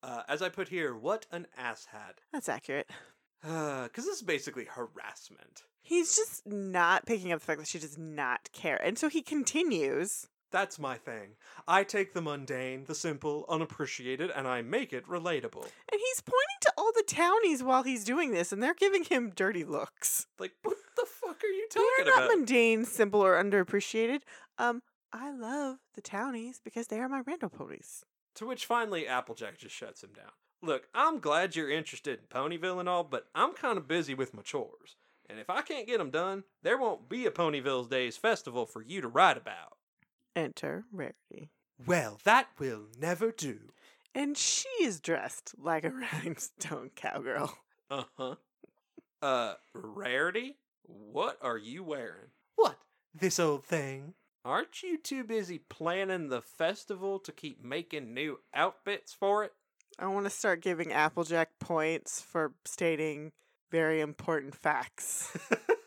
Uh, 0.00 0.22
as 0.28 0.42
I 0.42 0.48
put 0.48 0.68
here, 0.68 0.94
what 0.96 1.26
an 1.32 1.48
asshat. 1.60 2.18
That's 2.32 2.48
accurate. 2.48 2.88
Because 3.42 4.04
this 4.04 4.16
is 4.18 4.22
basically 4.22 4.66
harassment. 4.66 5.64
He's 5.80 6.14
just 6.14 6.46
not 6.46 7.04
picking 7.06 7.32
up 7.32 7.40
the 7.40 7.44
fact 7.46 7.58
that 7.58 7.66
she 7.66 7.80
does 7.80 7.98
not 7.98 8.48
care, 8.52 8.76
and 8.76 8.96
so 8.96 9.08
he 9.08 9.20
continues. 9.22 10.28
That's 10.52 10.78
my 10.78 10.96
thing. 10.96 11.30
I 11.66 11.82
take 11.82 12.12
the 12.12 12.20
mundane, 12.20 12.84
the 12.84 12.94
simple, 12.94 13.46
unappreciated, 13.48 14.30
and 14.30 14.46
I 14.46 14.60
make 14.60 14.92
it 14.92 15.06
relatable. 15.08 15.62
And 15.64 16.00
he's 16.00 16.20
pointing 16.20 16.60
to 16.60 16.72
all 16.76 16.92
the 16.94 17.04
townies 17.06 17.62
while 17.62 17.82
he's 17.82 18.04
doing 18.04 18.32
this, 18.32 18.52
and 18.52 18.62
they're 18.62 18.74
giving 18.74 19.04
him 19.04 19.32
dirty 19.34 19.64
looks. 19.64 20.26
Like, 20.38 20.52
what 20.62 20.76
the 20.96 21.06
fuck 21.06 21.42
are 21.42 21.46
you 21.46 21.66
talking 21.70 21.82
about? 21.82 22.04
They're 22.04 22.04
talking 22.04 22.20
not 22.20 22.30
about? 22.30 22.38
mundane, 22.38 22.84
simple, 22.84 23.24
or 23.24 23.42
underappreciated. 23.42 24.20
Um, 24.58 24.82
I 25.12 25.30
love 25.32 25.78
the 25.94 26.02
townies 26.02 26.60
because 26.62 26.88
they 26.88 27.00
are 27.00 27.08
my 27.08 27.22
rando 27.22 27.50
ponies. 27.50 28.04
To 28.36 28.46
which 28.46 28.66
finally 28.66 29.06
Applejack 29.06 29.58
just 29.58 29.74
shuts 29.74 30.02
him 30.02 30.10
down. 30.14 30.30
Look, 30.62 30.88
I'm 30.94 31.18
glad 31.18 31.56
you're 31.56 31.70
interested 31.70 32.18
in 32.20 32.26
Ponyville 32.26 32.78
and 32.78 32.88
all, 32.88 33.04
but 33.04 33.26
I'm 33.34 33.52
kind 33.52 33.78
of 33.78 33.88
busy 33.88 34.14
with 34.14 34.32
my 34.34 34.42
chores. 34.42 34.96
And 35.28 35.38
if 35.40 35.50
I 35.50 35.62
can't 35.62 35.86
get 35.86 35.98
them 35.98 36.10
done, 36.10 36.44
there 36.62 36.78
won't 36.78 37.08
be 37.08 37.26
a 37.26 37.30
Ponyville's 37.30 37.88
Days 37.88 38.16
festival 38.16 38.66
for 38.66 38.82
you 38.82 39.00
to 39.00 39.08
write 39.08 39.36
about. 39.36 39.78
Enter 40.34 40.84
Rarity. 40.92 41.50
Well, 41.86 42.18
that 42.24 42.48
will 42.58 42.86
never 42.98 43.30
do. 43.30 43.58
And 44.14 44.36
she 44.36 44.68
is 44.82 45.00
dressed 45.00 45.54
like 45.58 45.84
a 45.84 45.90
rhinestone 46.12 46.90
cowgirl. 46.94 47.52
Uh 47.90 48.04
huh. 48.16 48.34
Uh, 49.20 49.54
Rarity? 49.74 50.56
What 50.84 51.38
are 51.42 51.58
you 51.58 51.84
wearing? 51.84 52.30
What? 52.56 52.78
This 53.14 53.38
old 53.38 53.64
thing? 53.64 54.14
Aren't 54.44 54.82
you 54.82 54.98
too 54.98 55.22
busy 55.22 55.58
planning 55.58 56.28
the 56.28 56.40
festival 56.40 57.20
to 57.20 57.30
keep 57.32 57.64
making 57.64 58.12
new 58.12 58.40
outfits 58.52 59.12
for 59.12 59.44
it? 59.44 59.52
I 59.98 60.08
want 60.08 60.24
to 60.24 60.30
start 60.30 60.62
giving 60.62 60.92
Applejack 60.92 61.50
points 61.60 62.20
for 62.20 62.52
stating 62.64 63.32
very 63.70 64.00
important 64.00 64.54
facts, 64.54 65.36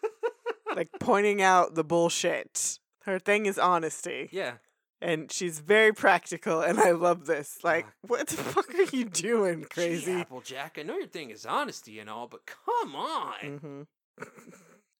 like 0.75 0.89
pointing 0.99 1.41
out 1.41 1.75
the 1.75 1.83
bullshit. 1.83 2.79
Her 3.05 3.19
thing 3.19 3.45
is 3.45 3.57
honesty. 3.59 4.29
yeah. 4.31 4.53
and 5.01 5.31
she's 5.31 5.59
very 5.59 5.91
practical 5.93 6.62
and 6.62 6.79
i 6.79 6.91
love 6.91 7.25
this 7.25 7.57
like 7.63 7.85
what 8.01 8.27
the 8.27 8.38
fuck 8.38 8.74
are 8.74 8.95
you 8.95 9.05
doing 9.05 9.62
Gee, 9.62 9.67
crazy 9.69 10.13
Applejack, 10.13 10.77
I 10.79 10.83
know 10.83 10.97
your 10.97 11.07
thing 11.07 11.29
is 11.31 11.45
honesty 11.45 12.00
and 12.00 12.09
all, 12.09 12.27
but 12.27 12.41
come 12.45 12.95
on. 12.95 13.59
hmm 13.59 13.81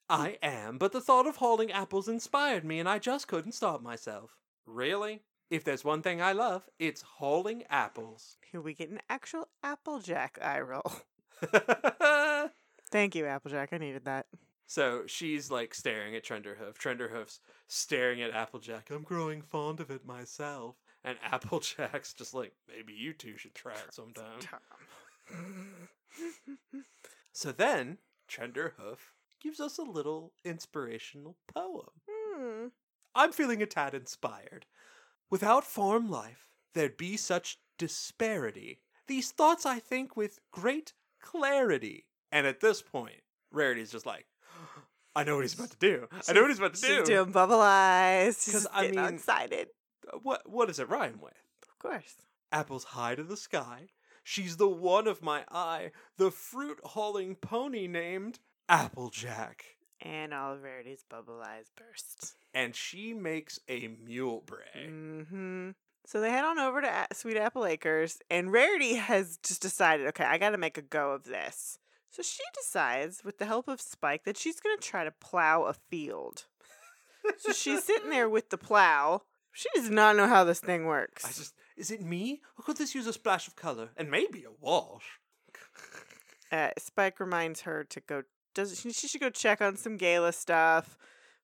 I 0.10 0.38
am, 0.44 0.78
but 0.78 0.92
the 0.92 1.02
thought 1.02 1.26
of 1.26 1.38
hauling 1.38 1.72
apples 1.72 2.08
inspired 2.08 2.64
me 2.64 2.80
and 2.80 2.88
I 2.88 3.00
just 3.00 3.28
couldn't 3.28 3.54
stop 3.54 3.82
myself. 3.82 4.32
Really? 4.68 5.22
If 5.50 5.64
there's 5.64 5.84
one 5.86 6.02
thing 6.04 6.22
I 6.22 6.34
love, 6.34 6.68
it's 6.78 7.02
hauling 7.02 7.64
apples. 7.70 8.38
here 8.52 8.62
we 8.62 8.74
get 8.76 8.90
an 8.90 9.00
actual 9.10 9.48
applejack 9.64 10.38
eye 10.42 10.62
roll 10.62 10.92
thank 12.92 13.16
you 13.16 13.26
applejack 13.26 13.70
i 13.72 13.78
needed 13.78 14.06
that 14.06 14.26
So 14.68 15.04
she's 15.06 15.52
like 15.52 15.76
staring 15.76 16.16
at 16.16 16.26
Trenderhoof. 16.26 16.78
Trenderhoof's 16.78 17.40
staring 17.68 18.22
at 18.22 18.32
Applejack. 18.32 18.90
I'm 18.92 19.04
growing 19.04 19.42
fond 19.42 19.80
of 19.80 19.92
it 19.92 20.06
myself. 20.06 20.76
And 21.04 21.18
Applejack's 21.24 22.14
just 22.14 22.34
like, 22.34 22.54
maybe 22.68 22.94
you 22.94 23.14
two 23.14 23.38
should 23.38 23.54
try 23.54 23.74
it 23.74 23.94
sometime. 23.94 24.40
So 27.36 27.52
then, 27.52 27.98
Trenderhoof 28.30 29.12
gives 29.42 29.60
us 29.60 29.78
a 29.78 29.84
little 29.84 30.32
inspirational 30.46 31.36
poem. 31.54 31.90
Hmm. 32.10 32.68
I'm 33.14 33.34
feeling 33.34 33.62
a 33.62 33.66
tad 33.66 33.94
inspired. 33.94 34.66
Without 35.30 35.66
farm 35.66 36.10
life, 36.10 36.48
there'd 36.74 36.96
be 36.96 37.18
such 37.18 37.60
disparity. 37.78 38.80
These 39.08 39.32
thoughts 39.32 39.66
I 39.66 39.80
think 39.80 40.16
with 40.16 40.40
great 40.50 40.94
clarity. 41.22 42.06
And 42.32 42.48
at 42.48 42.62
this 42.62 42.82
point, 42.82 43.22
Rarity's 43.52 43.92
just 43.92 44.06
like, 44.06 44.28
I 45.16 45.24
know 45.24 45.36
what 45.36 45.42
he's 45.44 45.54
about 45.54 45.72
to 45.72 45.78
do. 45.78 46.08
I 46.28 46.34
know 46.34 46.42
what 46.42 46.50
he's 46.50 46.60
about 46.60 46.74
to 46.76 46.82
do. 46.82 46.88
She's 46.88 46.98
do. 47.08 47.16
doing 47.16 47.32
bubble 47.32 47.62
eyes. 47.62 48.44
She's 48.44 48.54
'Cause, 48.54 48.64
just 48.64 48.76
I 48.76 48.82
getting 48.88 49.02
mean- 49.02 49.14
excited. 49.16 49.70
What 50.22 50.50
what 50.50 50.68
does 50.68 50.80
it 50.80 50.90
rhyme 50.90 51.20
with? 51.22 51.34
Of 51.64 51.80
course. 51.80 52.16
Apples 52.52 52.84
high 52.84 53.16
to 53.16 53.24
the 53.24 53.38
sky. 53.38 53.88
She's 54.24 54.58
the 54.58 54.68
one 54.68 55.08
of 55.08 55.22
my 55.22 55.46
eye, 55.52 55.92
the 56.18 56.32
fruit 56.32 56.80
hauling 56.84 57.36
pony 57.36 57.88
named 57.88 58.40
Applejack. 58.70 59.78
And 60.02 60.34
all 60.34 60.54
of 60.54 60.62
Rarity's 60.64 61.04
bubble 61.10 61.42
eyes 61.42 61.66
burst. 61.76 62.36
And 62.54 62.76
she 62.76 63.14
makes 63.14 63.60
a 63.68 63.88
mule 63.88 64.42
bray. 64.46 64.88
hmm 64.88 65.72
So 66.06 66.22
they 66.22 66.30
head 66.30 66.46
on 66.46 66.60
over 66.60 66.82
to 66.82 67.08
Sweet 67.14 67.38
Apple 67.38 67.66
Acres, 67.66 68.20
and 68.30 68.52
Rarity 68.52 68.96
has 68.96 69.38
just 69.38 69.62
decided, 69.62 70.06
okay, 70.08 70.24
I 70.26 70.38
got 70.38 70.52
to 70.52 70.58
make 70.58 70.78
a 70.78 70.82
go 70.84 71.12
of 71.12 71.24
this. 71.24 71.80
So 72.16 72.24
she 72.24 72.44
decides, 72.54 73.26
with 73.26 73.40
the 73.40 73.46
help 73.46 73.68
of 73.68 73.82
Spike, 73.82 74.24
that 74.24 74.38
she's 74.38 74.62
going 74.62 74.78
to 74.78 74.82
try 74.82 75.04
to 75.04 75.12
plow 75.12 75.64
a 75.64 75.74
field. 75.74 76.46
so 77.38 77.52
she's 77.52 77.84
sitting 77.84 78.10
there 78.10 78.30
with 78.30 78.52
the 78.52 78.58
plow. 78.58 79.24
She 79.52 79.68
does 79.76 79.90
not 79.90 80.16
know 80.16 80.28
how 80.28 80.46
this 80.46 80.62
thing 80.62 80.86
works. 80.86 81.26
I 81.26 81.30
just 81.30 81.54
is 81.76 81.92
it 81.92 82.02
me? 82.02 82.42
Or 82.58 82.64
could 82.64 82.78
this 82.78 82.96
use 82.96 83.06
a 83.06 83.12
splash 83.12 83.50
of 83.50 83.58
color? 83.58 83.90
And 83.98 84.10
maybe 84.10 84.46
a 84.46 84.52
wash. 84.66 85.20
uh, 86.54 86.70
Spike 86.78 87.20
reminds 87.20 87.62
her 87.62 87.84
to 87.84 88.00
go. 88.00 88.24
Does 88.54 88.80
she, 88.80 88.94
she 88.94 89.10
should 89.10 89.20
go 89.20 89.30
check 89.30 89.60
on 89.62 89.76
some 89.76 89.98
gala 89.98 90.32
stuff, 90.32 90.98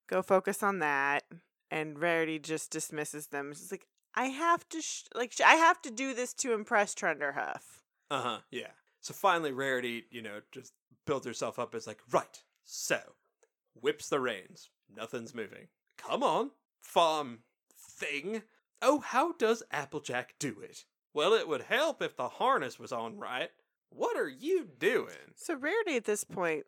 go 0.07 0.21
focus 0.21 0.63
on 0.63 0.79
that, 0.79 1.23
and 1.69 1.99
Rarity 1.99 2.39
just 2.39 2.71
dismisses 2.71 3.27
them. 3.27 3.51
She's 3.53 3.71
like, 3.71 3.87
I 4.15 4.27
have 4.27 4.67
to, 4.69 4.81
sh- 4.81 5.03
like, 5.13 5.33
sh- 5.33 5.41
I 5.41 5.55
have 5.55 5.81
to 5.81 5.91
do 5.91 6.13
this 6.13 6.33
to 6.35 6.53
impress 6.53 6.95
Trenderhoof. 6.95 7.59
Uh-huh. 8.09 8.39
Yeah. 8.49 8.67
So 9.01 9.13
finally 9.13 9.51
Rarity, 9.51 10.05
you 10.11 10.21
know, 10.21 10.41
just 10.51 10.73
builds 11.05 11.25
herself 11.25 11.59
up 11.59 11.75
as 11.75 11.87
like, 11.87 11.99
right, 12.11 12.41
so 12.63 12.99
whips 13.73 14.09
the 14.09 14.19
reins. 14.19 14.69
Nothing's 14.95 15.33
moving. 15.33 15.67
Come 15.97 16.23
on, 16.23 16.51
farm 16.81 17.39
thing. 17.75 18.43
Oh, 18.81 18.99
how 18.99 19.33
does 19.33 19.63
Applejack 19.71 20.35
do 20.39 20.55
it? 20.61 20.85
Well, 21.13 21.33
it 21.33 21.47
would 21.47 21.63
help 21.63 22.01
if 22.01 22.15
the 22.15 22.29
harness 22.29 22.79
was 22.79 22.91
on 22.91 23.17
right. 23.17 23.49
What 23.89 24.17
are 24.17 24.29
you 24.29 24.67
doing? 24.79 25.33
So 25.35 25.55
Rarity 25.55 25.95
at 25.97 26.05
this 26.05 26.23
point 26.23 26.65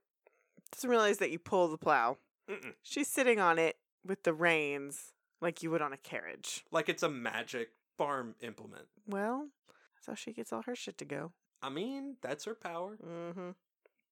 doesn't 0.74 0.90
realize 0.90 1.20
that 1.20 1.32
you 1.32 1.40
pull 1.40 1.68
the 1.70 1.78
plow. 1.78 2.18
Mm-mm. 2.50 2.74
She's 2.82 3.08
sitting 3.08 3.40
on 3.40 3.58
it 3.58 3.78
with 4.06 4.24
the 4.24 4.34
reins 4.34 5.14
like 5.42 5.64
you 5.64 5.72
would 5.72 5.82
on 5.82 5.94
a 5.94 5.98
carriage. 5.98 6.66
Like 6.72 6.90
it's 6.90 7.04
a 7.04 7.10
magic 7.10 7.70
farm 7.98 8.36
implement. 8.42 8.86
Well, 9.08 9.50
that's 9.96 10.08
how 10.08 10.16
she 10.16 10.34
gets 10.34 10.52
all 10.52 10.64
her 10.64 10.76
shit 10.76 10.98
to 10.98 11.06
go. 11.06 11.32
I 11.64 11.70
mean, 11.70 12.18
that's 12.22 12.44
her 12.46 12.56
power. 12.56 12.98
Mm-hmm. 13.04 13.52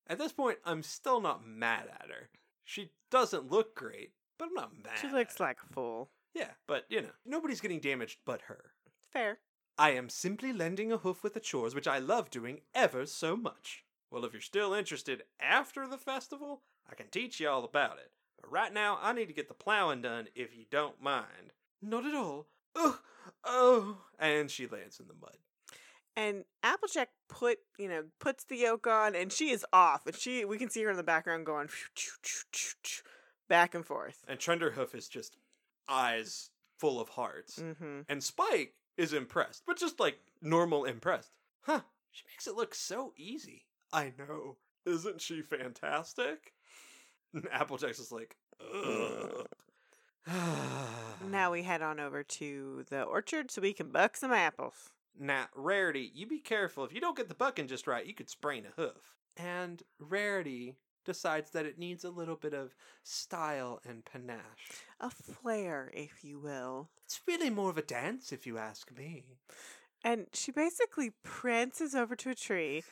At 0.07 0.17
this 0.17 0.31
point, 0.31 0.57
I'm 0.65 0.83
still 0.83 1.19
not 1.19 1.45
mad 1.45 1.89
at 1.93 2.09
her. 2.09 2.29
She 2.63 2.91
doesn't 3.11 3.51
look 3.51 3.75
great, 3.75 4.13
but 4.39 4.47
I'm 4.47 4.53
not 4.53 4.71
mad. 4.81 4.93
She 4.99 5.09
looks 5.09 5.39
like 5.39 5.57
a 5.61 5.73
fool. 5.73 6.09
Yeah, 6.33 6.51
but 6.65 6.85
you 6.89 7.01
know, 7.01 7.09
nobody's 7.25 7.61
getting 7.61 7.81
damaged 7.81 8.19
but 8.25 8.43
her. 8.43 8.71
Fair. 9.11 9.39
I 9.77 9.91
am 9.91 10.09
simply 10.09 10.53
lending 10.53 10.91
a 10.91 10.97
hoof 10.97 11.23
with 11.23 11.33
the 11.33 11.39
chores, 11.39 11.75
which 11.75 11.87
I 11.87 11.97
love 11.99 12.29
doing 12.29 12.61
ever 12.73 13.05
so 13.05 13.35
much. 13.35 13.83
Well, 14.09 14.25
if 14.25 14.33
you're 14.33 14.41
still 14.41 14.73
interested 14.73 15.23
after 15.39 15.87
the 15.87 15.97
festival, 15.97 16.61
I 16.89 16.95
can 16.95 17.07
teach 17.07 17.39
you 17.39 17.49
all 17.49 17.63
about 17.63 17.97
it. 17.97 18.11
But 18.39 18.51
right 18.51 18.73
now, 18.73 18.97
I 19.01 19.13
need 19.13 19.27
to 19.27 19.33
get 19.33 19.47
the 19.47 19.53
plowing 19.53 20.01
done 20.01 20.27
if 20.35 20.55
you 20.55 20.65
don't 20.69 21.01
mind. 21.01 21.53
Not 21.81 22.05
at 22.05 22.15
all. 22.15 22.47
Ugh, 22.75 22.99
oh. 23.43 23.97
And 24.19 24.49
she 24.49 24.67
lands 24.67 24.99
in 24.99 25.07
the 25.07 25.13
mud. 25.19 25.37
And 26.15 26.43
Applejack 26.61 27.09
put, 27.29 27.59
you 27.77 27.87
know, 27.87 28.03
puts 28.19 28.43
the 28.43 28.57
yoke 28.57 28.85
on, 28.87 29.15
and 29.15 29.31
she 29.31 29.49
is 29.51 29.65
off. 29.71 30.05
And 30.05 30.15
she, 30.15 30.43
we 30.43 30.57
can 30.57 30.69
see 30.69 30.83
her 30.83 30.91
in 30.91 30.97
the 30.97 31.03
background 31.03 31.45
going 31.45 31.69
back 33.47 33.73
and 33.73 33.85
forth. 33.85 34.23
And 34.27 34.39
Trenderhoof 34.39 34.93
is 34.93 35.07
just 35.07 35.37
eyes 35.87 36.49
full 36.79 36.99
of 36.99 37.09
hearts. 37.09 37.59
Mm-hmm. 37.59 38.01
And 38.09 38.23
Spike 38.23 38.73
is 38.97 39.13
impressed, 39.13 39.63
but 39.65 39.77
just 39.77 39.99
like 39.99 40.19
normal 40.41 40.85
impressed. 40.85 41.31
Huh, 41.61 41.81
she 42.11 42.23
makes 42.29 42.47
it 42.47 42.55
look 42.55 42.75
so 42.75 43.13
easy. 43.17 43.65
I 43.93 44.13
know. 44.17 44.57
Isn't 44.85 45.21
she 45.21 45.41
fantastic? 45.41 46.53
And 47.33 47.47
Applejack's 47.51 47.97
just 47.97 48.11
like, 48.11 48.35
ugh. 48.73 49.47
Now 51.29 51.51
we 51.51 51.63
head 51.63 51.81
on 51.81 51.99
over 51.99 52.23
to 52.23 52.85
the 52.89 53.03
orchard 53.03 53.51
so 53.51 53.61
we 53.61 53.73
can 53.73 53.89
buck 53.89 54.17
some 54.17 54.31
apples. 54.31 54.89
Now, 55.19 55.47
Rarity, 55.55 56.11
you 56.13 56.25
be 56.25 56.39
careful. 56.39 56.83
If 56.83 56.93
you 56.93 57.01
don't 57.01 57.17
get 57.17 57.27
the 57.27 57.35
bucking 57.35 57.67
just 57.67 57.87
right, 57.87 58.05
you 58.05 58.13
could 58.13 58.29
sprain 58.29 58.65
a 58.65 58.81
hoof. 58.81 59.15
And 59.37 59.81
Rarity 59.99 60.75
decides 61.05 61.51
that 61.51 61.65
it 61.65 61.79
needs 61.79 62.03
a 62.03 62.09
little 62.09 62.35
bit 62.35 62.53
of 62.53 62.75
style 63.03 63.81
and 63.87 64.05
panache. 64.05 64.39
A 64.99 65.09
flair, 65.09 65.91
if 65.93 66.23
you 66.23 66.39
will. 66.39 66.89
It's 67.05 67.21
really 67.27 67.49
more 67.49 67.69
of 67.69 67.77
a 67.77 67.81
dance, 67.81 68.31
if 68.31 68.45
you 68.45 68.57
ask 68.57 68.91
me. 68.95 69.25
And 70.03 70.27
she 70.33 70.51
basically 70.51 71.11
prances 71.23 71.93
over 71.93 72.15
to 72.15 72.31
a 72.31 72.35
tree, 72.35 72.83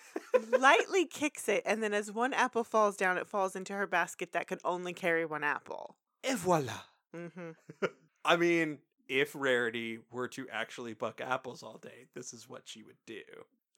lightly 0.59 1.05
kicks 1.11 1.49
it, 1.49 1.63
and 1.65 1.81
then 1.81 1.93
as 1.93 2.11
one 2.11 2.33
apple 2.33 2.63
falls 2.63 2.97
down, 2.97 3.17
it 3.17 3.27
falls 3.27 3.55
into 3.55 3.73
her 3.73 3.87
basket 3.87 4.31
that 4.33 4.47
could 4.47 4.59
only 4.63 4.93
carry 4.93 5.25
one 5.25 5.43
apple. 5.43 5.95
Et 6.23 6.37
voila. 6.37 6.81
Mm-hmm. 7.15 7.51
I 8.25 8.35
mean, 8.35 8.79
if 9.09 9.33
Rarity 9.35 9.99
were 10.11 10.27
to 10.29 10.47
actually 10.49 10.93
buck 10.93 11.19
apples 11.19 11.61
all 11.63 11.77
day, 11.77 12.05
this 12.15 12.31
is 12.33 12.47
what 12.47 12.61
she 12.65 12.83
would 12.83 12.97
do. 13.05 13.21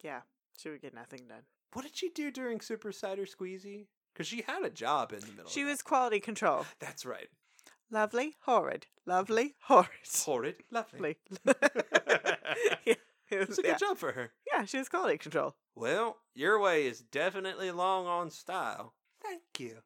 Yeah, 0.03 0.21
she 0.57 0.69
would 0.69 0.81
get 0.81 0.93
nothing 0.93 1.21
done. 1.27 1.43
What 1.73 1.83
did 1.83 1.95
she 1.95 2.09
do 2.09 2.29
during 2.31 2.59
Super 2.61 2.91
Cider 2.91 3.25
Squeezy? 3.25 3.87
Because 4.13 4.27
she 4.27 4.43
had 4.45 4.63
a 4.63 4.69
job 4.69 5.13
in 5.13 5.21
the 5.21 5.27
middle. 5.27 5.49
She 5.49 5.63
was 5.63 5.81
quality 5.81 6.19
control. 6.19 6.65
That's 6.79 7.05
right. 7.05 7.29
Lovely, 7.89 8.35
horrid. 8.41 8.87
Lovely, 9.05 9.55
horrid. 9.63 9.87
Horrid, 10.25 10.55
lovely. 10.69 11.17
Yeah, 12.85 12.85
it 12.85 12.97
It's 13.29 13.49
was, 13.49 13.59
a 13.59 13.61
good 13.61 13.67
yeah. 13.69 13.77
job 13.77 13.97
for 13.97 14.11
her. 14.11 14.31
yeah, 14.51 14.65
she 14.65 14.77
was 14.77 14.89
quality 14.89 15.17
control. 15.17 15.55
Well, 15.75 16.17
your 16.35 16.59
way 16.59 16.85
is 16.85 16.99
definitely 16.99 17.71
long 17.71 18.05
on 18.07 18.29
style. 18.29 18.93
Thank 19.23 19.41
you. 19.59 19.77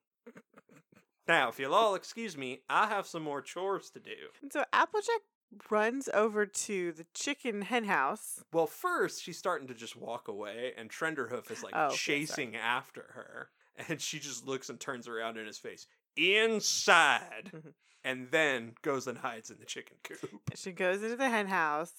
Now, 1.27 1.49
if 1.49 1.60
you'll 1.60 1.73
all 1.75 1.95
excuse 1.95 2.38
me, 2.38 2.62
I 2.69 2.88
have 2.88 3.05
some 3.08 3.23
more 3.23 3.41
chores 3.41 3.89
to 3.91 3.99
do. 3.99 4.12
And 4.41 4.51
so 4.51 4.63
Applejack 4.73 5.21
runs 5.70 6.10
over 6.13 6.46
to 6.46 6.91
the 6.91 7.06
chicken 7.13 7.62
hen 7.63 7.86
house. 7.86 8.44
Well, 8.54 8.68
first, 8.68 9.22
she's 9.24 9.38
starting 9.38 9.68
to 9.68 9.74
just 9.74 9.96
walk 9.96 10.28
away, 10.28 10.74
and 10.78 10.89
Trenderhoof 10.89 11.50
is 11.52 11.63
like 11.63 11.74
Oh, 11.76 11.86
okay, 11.88 11.96
sorry. 11.96 12.20
chasing 12.20 12.56
after 12.56 13.02
her. 13.13 13.50
And 13.89 14.00
she 14.00 14.20
just 14.20 14.48
looks 14.48 14.70
and 14.70 14.80
turns 14.80 15.06
around 15.06 15.36
in 15.38 15.46
his 15.46 15.58
face. 15.58 15.86
Inside! 16.15 17.52
Mhm. 17.54 17.74
and 18.06 18.32
then 18.32 18.74
goes 18.84 19.06
and 19.08 19.18
hides 19.18 19.50
in 19.52 19.58
the 19.60 19.65
chicken 19.65 19.98
coop. 20.04 20.41
She 20.56 20.72
goes 20.72 21.04
into 21.04 21.18
the 21.18 21.30
hen 21.30 21.48
house, 21.48 21.91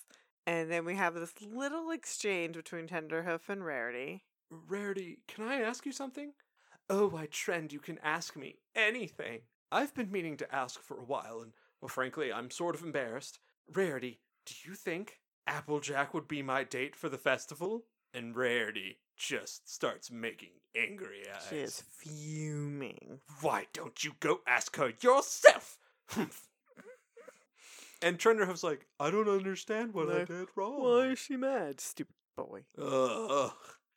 and 0.47 0.71
then 0.71 0.85
we 0.87 0.95
have 0.95 1.15
this 1.15 1.35
little 1.43 1.91
exchange 1.91 2.57
between 2.57 2.87
Trenderhoof 2.89 3.49
and 3.51 3.63
Rarity. 3.65 4.25
Rarity, 4.51 5.19
can 5.29 5.45
I 5.47 5.61
ask 5.61 5.85
you 5.85 5.93
something? 5.93 6.33
Oh, 6.89 7.09
why, 7.09 7.27
Trend, 7.27 7.73
you 7.75 7.81
can 7.81 7.99
ask 7.99 8.37
me 8.37 8.57
anything. 8.75 9.41
I've 9.73 9.93
been 9.95 10.11
meaning 10.11 10.37
to 10.39 10.55
ask 10.55 10.81
for 10.81 10.97
a 10.99 11.05
while, 11.05 11.41
and, 11.43 11.53
well, 11.83 11.89
frankly, 11.89 12.33
I'm 12.33 12.51
sort 12.51 12.75
of 12.75 12.83
embarrassed. 12.85 13.39
Rarity, 13.73 14.21
do 14.45 14.55
you 14.65 14.75
think 14.75 15.21
Applejack 15.47 16.15
would 16.15 16.29
be 16.29 16.43
my 16.43 16.65
date 16.65 16.97
for 16.97 17.09
the 17.09 17.19
festival? 17.19 17.85
And 18.15 18.35
Rarity 18.37 18.99
just 19.17 19.73
starts 19.73 20.11
making 20.11 20.51
angry 20.77 21.23
eyes. 21.35 21.47
She 21.51 21.57
is 21.59 21.83
fuming. 21.99 23.21
Why 23.41 23.67
don't 23.73 24.03
you 24.05 24.13
go 24.21 24.41
ask 24.47 24.77
her 24.77 24.93
yourself? 25.01 25.79
Humph. 26.09 26.49
and 28.03 28.19
Trenderhoof's 28.19 28.63
like, 28.65 28.87
I 29.01 29.11
don't 29.11 29.29
understand 29.29 29.93
what 29.95 30.11
I 30.11 30.25
did 30.25 30.49
wrong. 30.55 30.83
Why 30.83 31.07
is 31.09 31.19
she 31.19 31.37
mad, 31.37 31.81
stupid 31.81 32.15
boy? 32.37 32.63
Ugh. 32.81 33.53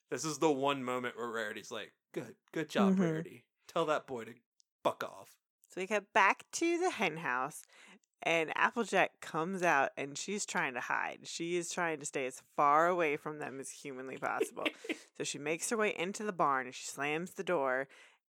This 0.10 0.26
is 0.26 0.40
the 0.40 0.52
one 0.52 0.84
moment 0.84 1.18
where 1.18 1.30
Rarity's 1.30 1.72
like, 1.72 1.94
good, 2.14 2.36
good 2.52 2.70
job, 2.70 2.96
Mhm. 2.96 3.00
Rarity. 3.00 3.46
Tell 3.68 3.86
that 3.86 4.08
boy 4.08 4.26
to 4.26 4.34
buck 4.84 5.04
off. 5.04 5.36
So 5.68 5.80
we 5.82 5.86
get 5.88 6.12
back 6.14 6.46
to 6.54 6.78
the 6.80 6.90
hen 6.90 7.18
house, 7.18 7.64
and 8.24 8.52
Applejack 8.56 9.22
comes 9.22 9.64
out, 9.64 9.92
and 9.98 10.18
she's 10.18 10.46
trying 10.46 10.74
to 10.74 10.80
hide. 10.82 11.20
She 11.24 11.58
is 11.58 11.72
trying 11.72 12.00
to 12.00 12.06
stay 12.06 12.26
as 12.26 12.42
far 12.56 12.88
away 12.88 13.18
from 13.18 13.40
them 13.40 13.60
as 13.60 13.70
humanly 13.70 14.18
possible. 14.18 14.66
so 15.18 15.24
she 15.24 15.38
makes 15.38 15.70
her 15.70 15.78
way 15.78 15.96
into 15.98 16.24
the 16.24 16.34
barn, 16.34 16.66
and 16.68 16.76
she 16.76 16.86
slams 16.88 17.32
the 17.32 17.44
door, 17.44 17.88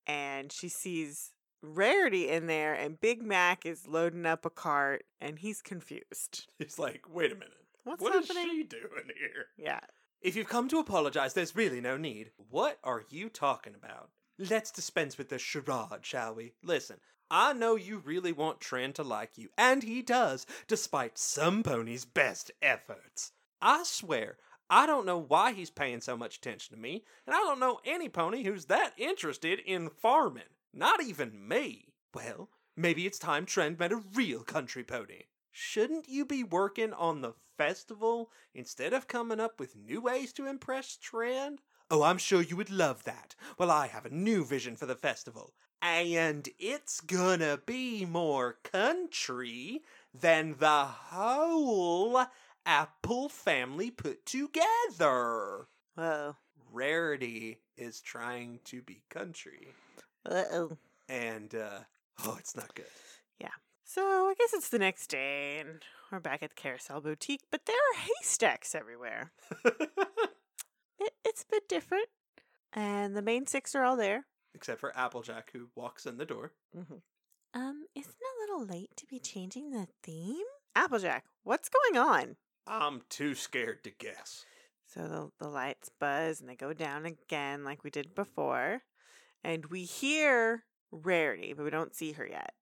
and 0.06 0.52
she 0.52 0.68
sees 0.68 1.32
Rarity 1.62 2.28
in 2.28 2.46
there, 2.46 2.74
and 2.74 3.00
Big 3.00 3.22
Mac 3.22 3.66
is 3.66 3.86
loading 3.88 4.26
up 4.26 4.44
a 4.44 4.50
cart, 4.50 5.04
and 5.20 5.38
he's 5.38 5.60
confused. 5.60 6.46
He's 6.58 6.78
like, 6.78 7.02
wait 7.12 7.32
a 7.32 7.34
minute. 7.34 7.52
What's 7.84 8.02
What 8.02 8.14
is 8.14 8.28
happening? 8.28 8.50
she 8.50 8.62
doing 8.64 9.06
here? 9.18 9.46
Yeah. 9.56 9.80
If 10.20 10.36
you've 10.36 10.48
come 10.48 10.68
to 10.68 10.78
apologize, 10.78 11.34
there's 11.34 11.56
really 11.56 11.80
no 11.80 11.96
need. 11.96 12.30
What 12.50 12.78
are 12.84 13.04
you 13.08 13.28
talking 13.28 13.74
about? 13.74 14.10
Let's 14.38 14.70
dispense 14.70 15.18
with 15.18 15.30
the 15.30 15.38
charade, 15.38 16.02
shall 16.02 16.34
we? 16.34 16.52
Listen, 16.62 16.98
I 17.30 17.52
know 17.52 17.76
you 17.76 17.98
really 17.98 18.32
want 18.32 18.60
Trend 18.60 18.94
to 18.94 19.02
like 19.02 19.36
you, 19.36 19.50
and 19.58 19.82
he 19.82 20.00
does, 20.00 20.46
despite 20.66 21.18
some 21.18 21.62
ponies' 21.62 22.06
best 22.06 22.50
efforts. 22.62 23.32
I 23.60 23.82
swear, 23.84 24.38
I 24.70 24.86
don't 24.86 25.04
know 25.04 25.18
why 25.18 25.52
he's 25.52 25.70
paying 25.70 26.00
so 26.00 26.16
much 26.16 26.36
attention 26.36 26.74
to 26.74 26.80
me, 26.80 27.04
and 27.26 27.34
I 27.34 27.40
don't 27.40 27.60
know 27.60 27.80
any 27.84 28.08
pony 28.08 28.44
who's 28.44 28.66
that 28.66 28.94
interested 28.96 29.60
in 29.60 29.90
farming. 29.90 30.44
Not 30.72 31.02
even 31.02 31.46
me. 31.46 31.92
Well, 32.14 32.50
maybe 32.76 33.06
it's 33.06 33.18
time 33.18 33.44
Trend 33.44 33.78
met 33.78 33.92
a 33.92 34.02
real 34.14 34.42
country 34.42 34.84
pony. 34.84 35.24
Shouldn't 35.50 36.08
you 36.08 36.24
be 36.24 36.44
working 36.44 36.92
on 36.92 37.20
the 37.20 37.34
festival 37.56 38.30
instead 38.54 38.92
of 38.92 39.08
coming 39.08 39.40
up 39.40 39.58
with 39.58 39.76
new 39.76 40.00
ways 40.00 40.32
to 40.34 40.46
impress 40.46 40.96
Trend? 40.96 41.60
Oh, 41.90 42.02
I'm 42.02 42.18
sure 42.18 42.42
you 42.42 42.56
would 42.56 42.70
love 42.70 43.04
that. 43.04 43.34
Well, 43.58 43.70
I 43.70 43.86
have 43.86 44.06
a 44.06 44.10
new 44.10 44.44
vision 44.44 44.76
for 44.76 44.86
the 44.86 44.94
festival, 44.94 45.54
and 45.82 46.48
it's 46.58 47.00
gonna 47.00 47.58
be 47.64 48.04
more 48.04 48.58
country 48.64 49.82
than 50.12 50.56
the 50.58 50.84
whole 50.84 52.24
Apple 52.66 53.28
family 53.28 53.90
put 53.90 54.26
together. 54.26 55.66
Whoa. 55.94 56.36
Rarity 56.70 57.58
is 57.76 58.00
trying 58.00 58.60
to 58.64 58.82
be 58.82 59.02
country, 59.08 59.68
Uh 60.26 60.44
oh. 60.52 60.76
and 61.08 61.54
uh, 61.54 61.80
oh, 62.24 62.36
it's 62.38 62.54
not 62.54 62.74
good. 62.74 62.84
Yeah. 63.40 63.48
So 63.84 64.02
I 64.02 64.34
guess 64.38 64.52
it's 64.52 64.68
the 64.68 64.78
next 64.78 65.06
day, 65.06 65.58
and 65.60 65.82
we're 66.12 66.20
back 66.20 66.42
at 66.42 66.50
the 66.50 66.56
Carousel 66.60 67.00
Boutique, 67.00 67.44
but 67.50 67.64
there 67.64 67.76
are 67.76 68.00
haystacks 68.00 68.74
everywhere. 68.74 69.32
It, 71.00 71.14
it's 71.24 71.42
a 71.42 71.46
bit 71.48 71.68
different, 71.68 72.08
and 72.72 73.16
the 73.16 73.22
main 73.22 73.46
six 73.46 73.74
are 73.76 73.84
all 73.84 73.96
there. 73.96 74.26
Except 74.58 74.80
for 74.80 74.96
Applejack, 74.98 75.50
who 75.52 75.68
walks 75.76 76.04
in 76.04 76.16
the 76.16 76.26
door. 76.26 76.50
Mm-hmm. 76.76 76.96
Um, 77.54 77.84
isn't 77.94 78.10
it 78.10 78.50
a 78.50 78.52
little 78.52 78.66
late 78.66 78.90
to 78.96 79.06
be 79.06 79.20
changing 79.20 79.70
the 79.70 79.86
theme? 80.02 80.44
Applejack, 80.74 81.26
what's 81.44 81.68
going 81.68 81.96
on? 81.96 82.34
I'm 82.66 83.02
too 83.08 83.36
scared 83.36 83.84
to 83.84 83.90
guess. 83.90 84.44
So 84.88 85.06
the, 85.06 85.30
the 85.38 85.48
lights 85.48 85.90
buzz 86.00 86.40
and 86.40 86.48
they 86.48 86.56
go 86.56 86.72
down 86.72 87.06
again 87.06 87.62
like 87.62 87.84
we 87.84 87.90
did 87.90 88.16
before. 88.16 88.82
And 89.44 89.66
we 89.66 89.84
hear 89.84 90.64
Rarity, 90.90 91.52
but 91.52 91.62
we 91.62 91.70
don't 91.70 91.94
see 91.94 92.10
her 92.12 92.26
yet. 92.26 92.54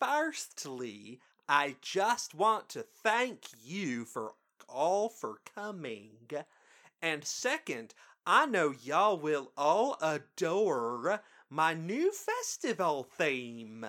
Firstly, 0.00 1.20
I 1.46 1.76
just 1.82 2.34
want 2.34 2.70
to 2.70 2.86
thank 3.02 3.44
you 3.62 4.06
for 4.06 4.32
all 4.70 5.10
for 5.10 5.36
coming. 5.54 6.12
And 7.02 7.22
second, 7.26 7.92
I 8.26 8.46
know 8.46 8.72
y'all 8.82 9.18
will 9.18 9.52
all 9.56 9.98
adore 10.00 11.20
my 11.52 11.74
new 11.74 12.10
festival 12.10 13.04
theme. 13.04 13.86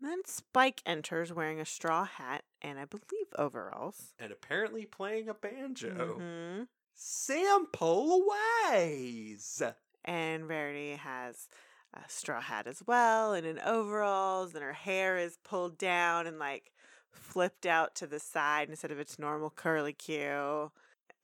Then 0.00 0.22
Spike 0.26 0.82
enters 0.84 1.32
wearing 1.32 1.60
a 1.60 1.64
straw 1.64 2.04
hat 2.04 2.42
and 2.60 2.76
I 2.78 2.86
believe 2.86 3.28
overalls. 3.38 4.14
And 4.18 4.32
apparently 4.32 4.84
playing 4.84 5.28
a 5.28 5.34
banjo. 5.34 6.18
Mhm. 6.18 6.68
Simple 6.92 8.26
ways. 8.66 9.62
And 10.04 10.48
Rarity 10.48 10.96
has 10.96 11.48
a 11.94 12.02
straw 12.08 12.40
hat 12.40 12.66
as 12.66 12.82
well 12.84 13.32
and 13.32 13.46
in 13.46 13.60
overalls, 13.60 14.52
and 14.54 14.64
her 14.64 14.72
hair 14.72 15.16
is 15.16 15.38
pulled 15.44 15.78
down 15.78 16.26
and 16.26 16.40
like 16.40 16.72
flipped 17.12 17.64
out 17.64 17.94
to 17.94 18.08
the 18.08 18.18
side 18.18 18.68
instead 18.68 18.90
of 18.90 18.98
its 18.98 19.20
normal 19.20 19.50
curly 19.50 19.92
cue. 19.92 20.72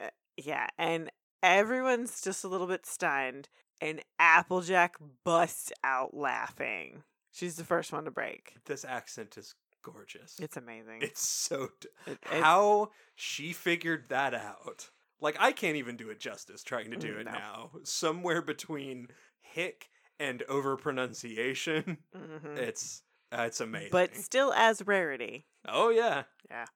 Uh, 0.00 0.10
yeah, 0.36 0.68
and 0.78 1.10
everyone's 1.42 2.22
just 2.22 2.44
a 2.44 2.48
little 2.48 2.68
bit 2.68 2.86
stunned, 2.86 3.48
and 3.80 4.00
Applejack 4.18 4.96
busts 5.24 5.72
out 5.84 6.14
laughing. 6.14 7.02
She's 7.32 7.56
the 7.56 7.64
first 7.64 7.92
one 7.92 8.04
to 8.04 8.10
break. 8.10 8.54
This 8.66 8.84
accent 8.84 9.36
is 9.38 9.54
gorgeous. 9.82 10.36
It's 10.40 10.56
amazing. 10.56 10.98
It's 11.02 11.26
so. 11.26 11.68
D- 11.80 11.88
It- 12.06 12.18
it- 12.32 12.42
How 12.42 12.90
she 13.14 13.52
figured 13.52 14.08
that 14.08 14.34
out. 14.34 14.90
Like, 15.20 15.36
I 15.38 15.52
can't 15.52 15.76
even 15.76 15.96
do 15.96 16.08
it 16.10 16.18
justice 16.18 16.62
trying 16.62 16.90
to 16.92 16.96
do 16.96 17.14
Mm, 17.14 17.20
it 17.20 17.24
no. 17.26 17.32
now. 17.32 17.70
Somewhere 17.84 18.42
between 18.42 19.08
hick 19.40 19.90
and 20.18 20.42
overpronunciation. 20.48 21.98
Mhm. 22.14 22.56
It's 22.56 23.02
uh, 23.32 23.42
it's 23.46 23.60
amazing. 23.60 23.90
But 23.92 24.16
still 24.16 24.52
as 24.52 24.82
Rarity. 24.84 25.46
oh 25.68 25.90
yeah, 25.90 26.24
Yeah. 26.50 26.66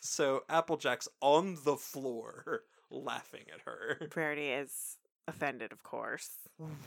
So 0.00 0.44
Applejack's 0.48 1.08
on 1.20 1.56
the 1.64 1.76
floor 1.76 2.64
laughing 2.90 3.46
at 3.52 3.62
her. 3.62 4.08
Rarity 4.14 4.50
is 4.50 4.98
offended, 5.28 5.72
of 5.72 5.82
course. 5.82 6.30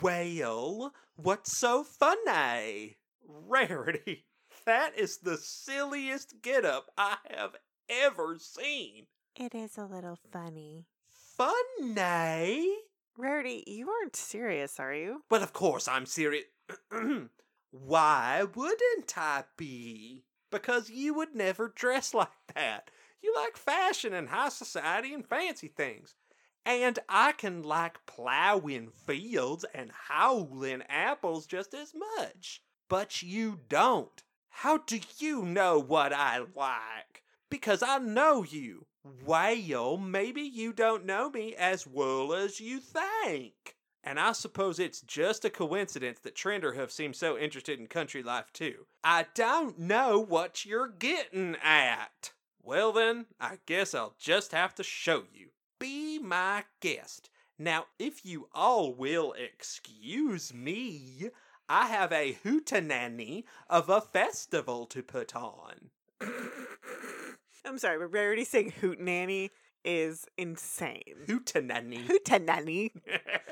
Well, 0.01 0.93
what's 1.15 1.57
so 1.57 1.83
funny? 1.83 2.97
Rarity. 3.27 4.25
That 4.65 4.97
is 4.99 5.17
the 5.17 5.37
silliest 5.37 6.41
getup 6.41 6.91
I 6.97 7.17
have 7.29 7.55
ever 7.87 8.37
seen. 8.37 9.05
It 9.35 9.55
is 9.55 9.77
a 9.77 9.85
little 9.85 10.19
funny. 10.31 10.85
Funny? 11.07 12.75
Rarity, 13.17 13.63
you 13.65 13.89
aren't 13.89 14.15
serious, 14.15 14.79
are 14.79 14.93
you? 14.93 15.23
Well, 15.29 15.41
of 15.43 15.53
course 15.53 15.87
I'm 15.87 16.05
serious. 16.05 16.45
Why 17.71 18.43
wouldn't 18.53 19.17
I 19.17 19.45
be? 19.57 20.25
Because 20.51 20.89
you 20.89 21.13
would 21.13 21.35
never 21.35 21.67
dress 21.69 22.13
like 22.13 22.27
that. 22.55 22.91
You 23.21 23.33
like 23.35 23.57
fashion 23.57 24.13
and 24.13 24.29
high 24.29 24.49
society 24.49 25.13
and 25.13 25.25
fancy 25.25 25.67
things. 25.67 26.15
And 26.69 26.99
I 27.09 27.31
can 27.31 27.63
like 27.63 28.05
plowing 28.05 28.91
fields 28.91 29.65
and 29.73 29.89
howling 30.07 30.83
apples 30.87 31.47
just 31.47 31.73
as 31.73 31.95
much. 31.95 32.61
But 32.87 33.23
you 33.23 33.61
don't. 33.69 34.21
How 34.49 34.77
do 34.77 34.99
you 35.17 35.41
know 35.41 35.79
what 35.79 36.13
I 36.13 36.37
like? 36.55 37.23
Because 37.49 37.81
I 37.81 37.97
know 37.97 38.43
you. 38.43 38.85
Well, 39.25 39.97
maybe 39.97 40.43
you 40.43 40.71
don't 40.71 41.07
know 41.07 41.31
me 41.31 41.55
as 41.55 41.87
well 41.87 42.33
as 42.33 42.59
you 42.59 42.79
think. 42.79 43.75
And 44.03 44.19
I 44.19 44.33
suppose 44.33 44.77
it's 44.77 45.01
just 45.01 45.43
a 45.43 45.49
coincidence 45.49 46.19
that 46.19 46.35
Trenderhoof 46.35 46.91
seems 46.91 47.17
so 47.17 47.35
interested 47.35 47.79
in 47.79 47.87
country 47.87 48.21
life 48.21 48.53
too. 48.53 48.85
I 49.03 49.25
don't 49.33 49.79
know 49.79 50.19
what 50.19 50.67
you're 50.67 50.87
getting 50.87 51.55
at. 51.63 52.33
Well 52.61 52.91
then, 52.91 53.25
I 53.39 53.57
guess 53.65 53.95
I'll 53.95 54.13
just 54.19 54.51
have 54.51 54.75
to 54.75 54.83
show 54.83 55.23
you. 55.33 55.49
Be 55.79 56.19
my 56.19 56.65
guest. 56.81 57.29
Now, 57.57 57.85
if 57.97 58.25
you 58.25 58.49
all 58.53 58.93
will 58.93 59.33
excuse 59.33 60.53
me, 60.53 61.29
I 61.67 61.87
have 61.87 62.11
a 62.11 62.37
hootenanny 62.43 63.45
of 63.69 63.89
a 63.89 64.01
festival 64.01 64.85
to 64.87 65.01
put 65.01 65.35
on. 65.35 65.89
I'm 67.65 67.77
sorry, 67.77 67.97
but 67.99 68.11
Rarity 68.11 68.43
saying 68.43 68.73
hoot 68.81 68.99
nanny 68.99 69.51
is 69.85 70.25
insane. 70.37 71.25
Hootenanny. 71.27 72.05
Hootenanny. 72.07 72.91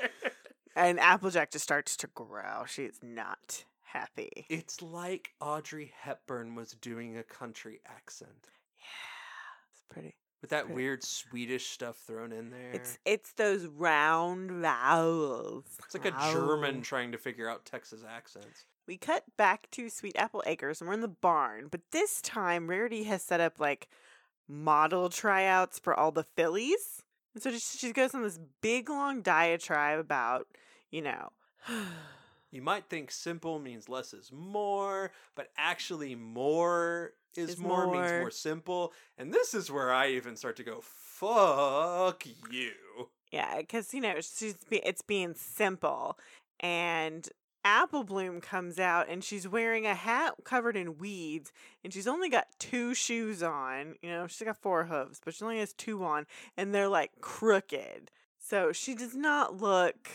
and 0.76 1.00
Applejack 1.00 1.50
just 1.50 1.64
starts 1.64 1.96
to 1.98 2.08
growl. 2.08 2.66
She 2.66 2.84
is 2.84 2.98
not 3.02 3.64
happy. 3.82 4.46
it's 4.50 4.82
like 4.82 5.30
Audrey 5.40 5.92
Hepburn 5.98 6.54
was 6.54 6.72
doing 6.72 7.16
a 7.16 7.22
country 7.22 7.80
accent. 7.86 8.48
Yeah, 8.78 9.72
it's 9.72 9.82
pretty. 9.88 10.16
With 10.50 10.66
that 10.66 10.74
weird 10.74 11.04
Swedish 11.04 11.66
stuff 11.66 11.96
thrown 11.96 12.32
in 12.32 12.50
there. 12.50 12.70
It's 12.72 12.98
it's 13.04 13.32
those 13.32 13.66
round 13.66 14.50
vowels. 14.50 15.64
It's 15.84 15.94
like 15.94 16.06
a 16.06 16.32
German 16.32 16.80
trying 16.80 17.12
to 17.12 17.18
figure 17.18 17.50
out 17.50 17.64
Texas 17.64 18.02
accents. 18.08 18.64
We 18.86 18.96
cut 18.96 19.24
back 19.36 19.70
to 19.72 19.90
Sweet 19.90 20.16
Apple 20.16 20.42
Acres 20.46 20.80
and 20.80 20.88
we're 20.88 20.94
in 20.94 21.02
the 21.02 21.08
barn, 21.08 21.68
but 21.70 21.82
this 21.92 22.22
time 22.22 22.68
Rarity 22.68 23.04
has 23.04 23.22
set 23.22 23.40
up 23.40 23.60
like 23.60 23.88
model 24.48 25.10
tryouts 25.10 25.78
for 25.78 25.98
all 25.98 26.12
the 26.12 26.24
fillies. 26.24 27.02
And 27.34 27.42
so 27.42 27.50
she, 27.50 27.58
she 27.58 27.92
goes 27.92 28.14
on 28.14 28.22
this 28.22 28.40
big 28.62 28.88
long 28.88 29.20
diatribe 29.20 29.98
about, 29.98 30.46
you 30.90 31.02
know, 31.02 31.32
You 32.50 32.62
might 32.62 32.88
think 32.88 33.10
simple 33.10 33.58
means 33.58 33.88
less 33.90 34.14
is 34.14 34.32
more, 34.32 35.12
but 35.34 35.50
actually 35.58 36.14
more 36.14 37.12
is, 37.38 37.50
Is 37.50 37.58
more, 37.58 37.86
means 37.86 38.10
more. 38.10 38.20
more 38.20 38.30
simple. 38.30 38.92
And 39.16 39.32
this 39.32 39.54
is 39.54 39.70
where 39.70 39.92
I 39.92 40.08
even 40.10 40.36
start 40.36 40.56
to 40.56 40.64
go, 40.64 40.80
fuck 40.82 42.24
you. 42.50 42.72
yeah, 43.32 43.58
because 43.58 43.92
you 43.94 44.00
know 44.00 44.16
she's 44.20 44.54
be, 44.68 44.78
it's 44.78 45.02
being 45.02 45.34
simple, 45.34 46.18
and 46.60 47.28
Apple 47.64 48.04
Bloom 48.04 48.40
comes 48.40 48.78
out 48.78 49.08
and 49.10 49.22
she's 49.22 49.46
wearing 49.46 49.84
a 49.84 49.94
hat 49.94 50.34
covered 50.44 50.76
in 50.76 50.96
weeds, 50.98 51.52
and 51.84 51.92
she's 51.92 52.06
only 52.06 52.28
got 52.28 52.46
two 52.58 52.94
shoes 52.94 53.42
on. 53.42 53.96
You 54.02 54.10
know, 54.10 54.26
she's 54.26 54.46
got 54.46 54.56
four 54.56 54.84
hooves, 54.84 55.20
but 55.24 55.34
she 55.34 55.44
only 55.44 55.58
has 55.58 55.72
two 55.72 56.02
on, 56.04 56.26
and 56.56 56.74
they're 56.74 56.88
like 56.88 57.10
crooked. 57.20 58.10
So 58.38 58.72
she 58.72 58.94
does 58.94 59.14
not 59.14 59.60
look 59.60 60.08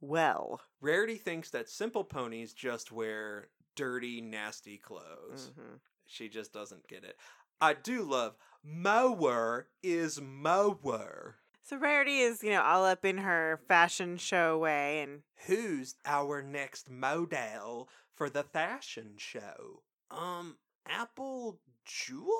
well. 0.00 0.60
Rarity 0.80 1.16
thinks 1.16 1.50
that 1.50 1.68
simple 1.68 2.02
ponies 2.02 2.52
just 2.52 2.90
wear 2.90 3.48
dirty, 3.76 4.20
nasty 4.20 4.78
clothes. 4.78 5.52
Mhm. 5.56 5.78
She 6.06 6.28
just 6.28 6.52
doesn't 6.52 6.86
get 6.88 7.04
it. 7.04 7.16
I 7.60 7.74
do 7.74 8.02
love 8.02 8.36
mower 8.64 9.68
is 9.82 10.20
mower. 10.20 11.36
So 11.62 11.76
Rarity 11.78 12.18
is, 12.20 12.42
you 12.44 12.50
know, 12.50 12.62
all 12.62 12.84
up 12.84 13.04
in 13.04 13.18
her 13.18 13.60
fashion 13.66 14.16
show 14.18 14.58
way, 14.58 15.00
and 15.00 15.22
Who's 15.46 15.96
our 16.04 16.40
next 16.42 16.88
model 16.90 17.88
for 18.14 18.30
the 18.30 18.44
fashion 18.44 19.14
show? 19.16 19.82
Um, 20.10 20.56
Apple 20.88 21.58
Jewel? 21.84 22.30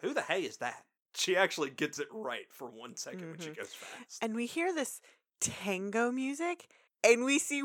Who 0.00 0.12
the 0.12 0.22
hey 0.22 0.42
is 0.42 0.58
that? 0.58 0.84
She 1.14 1.36
actually 1.36 1.70
gets 1.70 1.98
it 1.98 2.08
right 2.12 2.46
for 2.52 2.68
one 2.68 2.96
second 2.96 3.30
when 3.30 3.38
she 3.40 3.48
Mhm. 3.50 3.56
goes 3.56 3.72
fast. 3.72 4.22
and 4.22 4.34
we 4.34 4.44
hear 4.44 4.74
this 4.74 5.00
tango 5.40 6.10
music, 6.12 6.68
and 7.02 7.24
we 7.24 7.38
see 7.38 7.62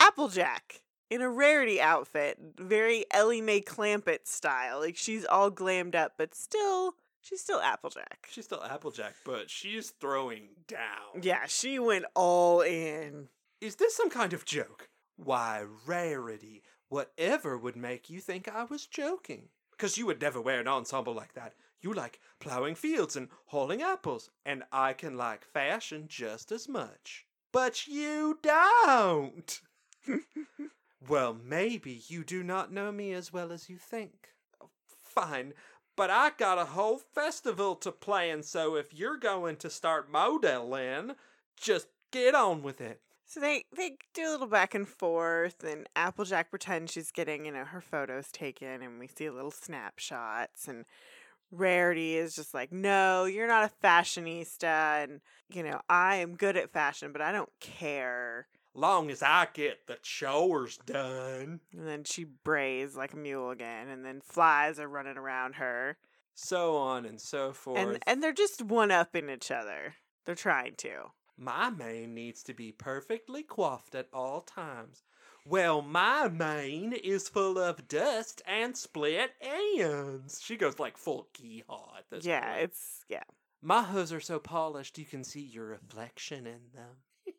Applejack 0.00 0.82
in 1.10 1.20
a 1.20 1.28
Rarity 1.28 1.80
outfit, 1.80 2.38
very 2.56 3.04
Ellie 3.10 3.40
Mae 3.40 3.60
Clampett 3.60 4.26
style. 4.26 4.78
Like 4.80 4.96
she's 4.96 5.24
all 5.26 5.50
glammed 5.50 5.96
up, 5.96 6.12
but 6.16 6.34
still, 6.34 6.94
she's 7.20 7.40
still 7.40 7.60
Applejack. 7.60 8.28
She's 8.30 8.44
still 8.44 8.62
Applejack, 8.62 9.16
but 9.24 9.50
she's 9.50 9.90
throwing 9.90 10.50
down. 10.68 11.20
Yeah, 11.20 11.46
she 11.46 11.78
went 11.78 12.04
all 12.14 12.60
in. 12.60 13.28
Is 13.60 13.76
this 13.76 13.96
some 13.96 14.08
kind 14.08 14.32
of 14.32 14.44
joke? 14.44 14.88
Why, 15.16 15.64
Rarity, 15.84 16.62
whatever 16.88 17.58
would 17.58 17.76
make 17.76 18.08
you 18.08 18.20
think 18.20 18.48
I 18.48 18.64
was 18.64 18.86
joking? 18.86 19.48
Because 19.72 19.98
you 19.98 20.06
would 20.06 20.22
never 20.22 20.40
wear 20.40 20.60
an 20.60 20.68
ensemble 20.68 21.12
like 21.12 21.34
that. 21.34 21.54
You 21.82 21.92
like 21.92 22.20
plowing 22.38 22.74
fields 22.74 23.16
and 23.16 23.28
hauling 23.46 23.82
apples, 23.82 24.30
and 24.46 24.62
I 24.70 24.92
can 24.92 25.16
like 25.16 25.44
fashion 25.44 26.04
just 26.08 26.52
as 26.52 26.68
much. 26.68 27.26
But 27.52 27.86
you 27.86 28.38
don't! 28.42 29.60
well, 31.08 31.34
maybe 31.34 32.02
you 32.08 32.24
do 32.24 32.42
not 32.42 32.72
know 32.72 32.92
me 32.92 33.12
as 33.12 33.32
well 33.32 33.52
as 33.52 33.68
you 33.68 33.76
think. 33.76 34.28
Oh, 34.60 34.70
fine, 34.86 35.54
but 35.96 36.10
I 36.10 36.30
got 36.36 36.58
a 36.58 36.66
whole 36.66 36.98
festival 36.98 37.74
to 37.76 37.92
plan, 37.92 38.42
so 38.42 38.76
if 38.76 38.92
you're 38.94 39.16
going 39.18 39.56
to 39.56 39.70
start 39.70 40.10
modeling, 40.10 41.12
just 41.56 41.88
get 42.10 42.34
on 42.34 42.62
with 42.62 42.80
it. 42.80 43.00
So 43.26 43.38
they 43.40 43.64
they 43.76 43.96
do 44.12 44.28
a 44.28 44.32
little 44.32 44.46
back 44.48 44.74
and 44.74 44.88
forth, 44.88 45.62
and 45.62 45.88
Applejack 45.94 46.50
pretends 46.50 46.92
she's 46.92 47.12
getting 47.12 47.44
you 47.46 47.52
know 47.52 47.64
her 47.64 47.80
photos 47.80 48.30
taken, 48.32 48.82
and 48.82 48.98
we 48.98 49.06
see 49.06 49.30
little 49.30 49.50
snapshots. 49.52 50.66
And 50.66 50.84
Rarity 51.52 52.16
is 52.16 52.34
just 52.36 52.54
like, 52.54 52.72
"No, 52.72 53.24
you're 53.24 53.48
not 53.48 53.70
a 53.70 53.86
fashionista, 53.86 55.04
and 55.04 55.20
you 55.48 55.62
know 55.62 55.80
I 55.88 56.16
am 56.16 56.36
good 56.36 56.56
at 56.56 56.72
fashion, 56.72 57.12
but 57.12 57.22
I 57.22 57.32
don't 57.32 57.52
care." 57.60 58.48
Long 58.74 59.10
as 59.10 59.22
I 59.22 59.48
get 59.52 59.86
the 59.86 59.98
chores 60.02 60.78
done. 60.86 61.60
And 61.76 61.86
then 61.86 62.04
she 62.04 62.24
brays 62.24 62.96
like 62.96 63.12
a 63.12 63.16
mule 63.16 63.50
again, 63.50 63.88
and 63.88 64.04
then 64.04 64.20
flies 64.20 64.78
are 64.78 64.88
running 64.88 65.16
around 65.16 65.54
her, 65.56 65.96
So 66.34 66.76
on 66.76 67.04
and 67.06 67.20
so 67.20 67.52
forth. 67.52 67.78
and 67.78 67.98
and 68.06 68.22
they're 68.22 68.32
just 68.32 68.62
one 68.62 68.90
upping 68.90 69.28
each 69.30 69.50
other. 69.50 69.94
They're 70.24 70.34
trying 70.34 70.74
to. 70.78 71.10
my 71.36 71.70
mane 71.70 72.14
needs 72.14 72.42
to 72.44 72.54
be 72.54 72.70
perfectly 72.72 73.42
coiffed 73.42 73.94
at 73.94 74.08
all 74.12 74.42
times. 74.42 75.02
Well, 75.46 75.80
my 75.80 76.28
mane 76.28 76.92
is 76.92 77.28
full 77.30 77.58
of 77.58 77.88
dust 77.88 78.42
and 78.46 78.76
split 78.76 79.30
ends. 79.40 80.40
She 80.44 80.56
goes 80.56 80.78
like 80.78 80.98
full 80.98 81.28
geehaw 81.34 81.96
at 81.98 82.10
this 82.10 82.26
yeah, 82.26 82.52
point. 82.52 82.64
it's 82.64 83.04
yeah. 83.08 83.22
My 83.62 83.82
hooves 83.84 84.12
are 84.12 84.20
so 84.20 84.38
polished 84.38 84.98
you 84.98 85.06
can 85.06 85.24
see 85.24 85.40
your 85.40 85.64
reflection 85.66 86.46
in 86.46 86.60
them. 86.74 86.96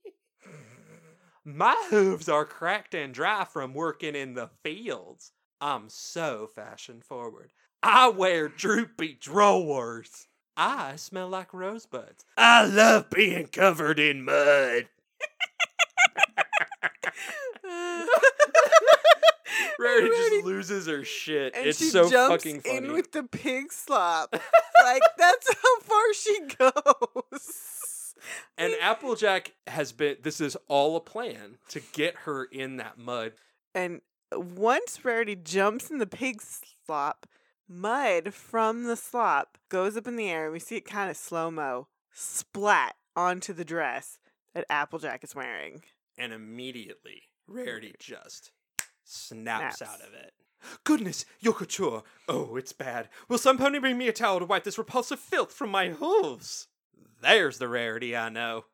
My 1.43 1.75
hooves 1.89 2.29
are 2.29 2.45
cracked 2.45 2.93
and 2.93 3.13
dry 3.13 3.45
from 3.45 3.73
working 3.73 4.15
in 4.15 4.33
the 4.35 4.49
fields. 4.63 5.31
I'm 5.59 5.89
so 5.89 6.47
fashion 6.53 7.01
forward. 7.01 7.51
I 7.83 8.09
wear 8.09 8.47
droopy 8.47 9.17
drawers. 9.19 10.27
I 10.55 10.95
smell 10.97 11.29
like 11.29 11.53
rosebuds. 11.53 12.25
I 12.37 12.65
love 12.65 13.09
being 13.09 13.47
covered 13.47 13.99
in 13.99 14.23
mud. 14.23 14.87
Rarity 19.79 20.09
just 20.09 20.45
loses 20.45 20.85
her 20.87 21.03
shit. 21.03 21.55
and 21.55 21.65
it's 21.67 21.79
she 21.79 21.85
so 21.89 22.09
jumps 22.09 22.43
fucking 22.43 22.61
funny. 22.61 22.77
in 22.77 22.93
with 22.93 23.11
the 23.13 23.23
pig 23.23 23.71
slop. 23.71 24.29
like 24.83 25.01
that's 25.17 25.55
how 25.55 25.79
far 25.79 26.13
she 26.13 26.39
goes. 26.57 27.70
Applejack 28.81 29.53
has 29.67 29.91
been, 29.91 30.17
this 30.23 30.41
is 30.41 30.57
all 30.67 30.95
a 30.95 30.99
plan 30.99 31.57
to 31.69 31.79
get 31.93 32.15
her 32.25 32.45
in 32.45 32.77
that 32.77 32.97
mud. 32.97 33.33
And 33.73 34.01
once 34.33 35.05
Rarity 35.05 35.35
jumps 35.35 35.89
in 35.89 35.99
the 35.99 36.07
pig 36.07 36.41
slop, 36.41 37.27
mud 37.69 38.33
from 38.33 38.83
the 38.83 38.95
slop 38.95 39.57
goes 39.69 39.95
up 39.95 40.07
in 40.07 40.15
the 40.15 40.29
air, 40.29 40.45
and 40.45 40.53
we 40.53 40.59
see 40.59 40.75
it 40.75 40.85
kind 40.85 41.09
of 41.09 41.15
slow 41.15 41.51
mo 41.51 41.87
splat 42.11 42.95
onto 43.15 43.53
the 43.53 43.65
dress 43.65 44.17
that 44.53 44.65
Applejack 44.69 45.23
is 45.23 45.35
wearing. 45.35 45.81
And 46.17 46.33
immediately, 46.33 47.23
Rarity 47.47 47.93
just 47.99 48.51
snaps, 49.03 49.77
Snaps. 49.77 49.93
out 49.93 50.01
of 50.07 50.13
it. 50.13 50.33
Goodness, 50.83 51.25
your 51.39 51.53
couture. 51.53 52.03
Oh, 52.27 52.55
it's 52.55 52.73
bad. 52.73 53.09
Will 53.27 53.37
some 53.37 53.57
pony 53.57 53.79
bring 53.79 53.97
me 53.97 54.07
a 54.07 54.13
towel 54.13 54.39
to 54.39 54.45
wipe 54.45 54.63
this 54.63 54.77
repulsive 54.77 55.19
filth 55.19 55.51
from 55.51 55.71
my 55.71 55.89
hooves? 55.89 56.67
There's 57.21 57.57
the 57.57 57.67
rarity 57.67 58.15
I 58.15 58.29
know. 58.29 58.65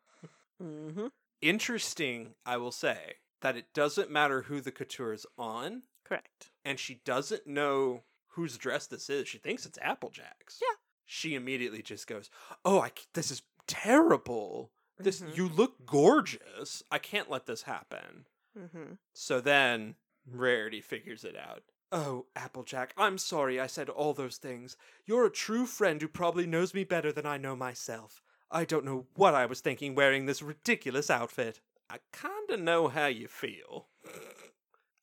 Mm-hmm. 0.61 1.07
Interesting, 1.41 2.33
I 2.45 2.57
will 2.57 2.71
say, 2.71 3.15
that 3.41 3.55
it 3.55 3.73
doesn't 3.73 4.09
matter 4.11 4.43
who 4.43 4.59
the 4.61 4.71
couture 4.71 5.13
is 5.13 5.25
on, 5.37 5.83
Correct. 6.03 6.49
and 6.65 6.79
she 6.79 7.01
doesn't 7.05 7.45
know 7.47 8.03
whose 8.29 8.57
dress 8.57 8.87
this 8.87 9.09
is. 9.09 9.27
She 9.27 9.37
thinks 9.37 9.65
it's 9.65 9.77
Applejack's. 9.81 10.59
Yeah. 10.61 10.75
She 11.05 11.35
immediately 11.35 11.81
just 11.81 12.07
goes, 12.07 12.29
"Oh, 12.65 12.79
I 12.81 12.91
this 13.13 13.31
is 13.31 13.43
terrible. 13.67 14.71
This 14.99 15.21
Mhm. 15.21 15.37
you 15.37 15.47
look 15.47 15.85
gorgeous. 15.85 16.83
I 16.91 16.97
can't 16.99 17.29
let 17.29 17.45
this 17.45 17.61
happen." 17.63 18.25
Mm-hmm. 18.57 18.93
So 19.13 19.39
then 19.39 19.95
Rarity 20.25 20.81
figures 20.81 21.23
it 21.23 21.37
out. 21.37 21.63
Oh, 21.91 22.25
Applejack, 22.35 22.93
I'm 22.97 23.17
sorry 23.17 23.59
I 23.59 23.67
said 23.67 23.87
all 23.87 24.13
those 24.13 24.37
things. 24.37 24.75
You're 25.05 25.25
a 25.25 25.31
true 25.31 25.65
friend 25.65 26.01
who 26.01 26.09
probably 26.09 26.45
knows 26.45 26.73
me 26.73 26.83
better 26.83 27.13
than 27.13 27.25
I 27.25 27.37
know 27.37 27.55
myself. 27.55 28.21
I 28.51 28.65
don't 28.65 28.83
know 28.83 29.07
what 29.15 29.33
I 29.33 29.45
was 29.45 29.61
thinking 29.61 29.95
wearing 29.95 30.25
this 30.25 30.41
ridiculous 30.41 31.09
outfit. 31.09 31.61
I 31.89 31.99
kinda 32.11 32.57
know 32.61 32.89
how 32.89 33.07
you 33.07 33.29
feel. 33.29 33.87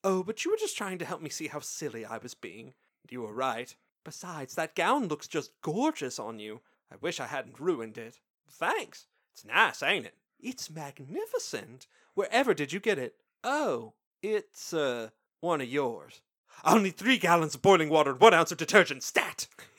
oh, 0.02 0.22
but 0.22 0.44
you 0.44 0.50
were 0.50 0.58
just 0.58 0.76
trying 0.76 0.98
to 0.98 1.06
help 1.06 1.22
me 1.22 1.30
see 1.30 1.48
how 1.48 1.60
silly 1.60 2.04
I 2.04 2.18
was 2.18 2.34
being. 2.34 2.74
You 3.10 3.22
were 3.22 3.32
right. 3.32 3.74
Besides, 4.04 4.54
that 4.54 4.74
gown 4.74 5.08
looks 5.08 5.26
just 5.26 5.52
gorgeous 5.62 6.18
on 6.18 6.38
you. 6.38 6.60
I 6.92 6.96
wish 6.96 7.18
I 7.18 7.26
hadn't 7.26 7.60
ruined 7.60 7.96
it. 7.96 8.20
Thanks. 8.50 9.06
It's 9.32 9.44
nice, 9.44 9.82
ain't 9.82 10.04
it? 10.04 10.16
It's 10.38 10.70
magnificent. 10.70 11.86
Wherever 12.12 12.52
did 12.52 12.74
you 12.74 12.80
get 12.80 12.98
it? 12.98 13.16
Oh, 13.42 13.94
it's, 14.22 14.74
uh, 14.74 15.08
one 15.40 15.62
of 15.62 15.68
yours. 15.68 16.20
Need 16.66 16.96
three 16.96 17.18
gallons 17.18 17.54
of 17.54 17.62
boiling 17.62 17.88
water 17.88 18.10
and 18.12 18.20
one 18.20 18.34
ounce 18.34 18.52
of 18.52 18.58
detergent. 18.58 19.02
Stat! 19.02 19.46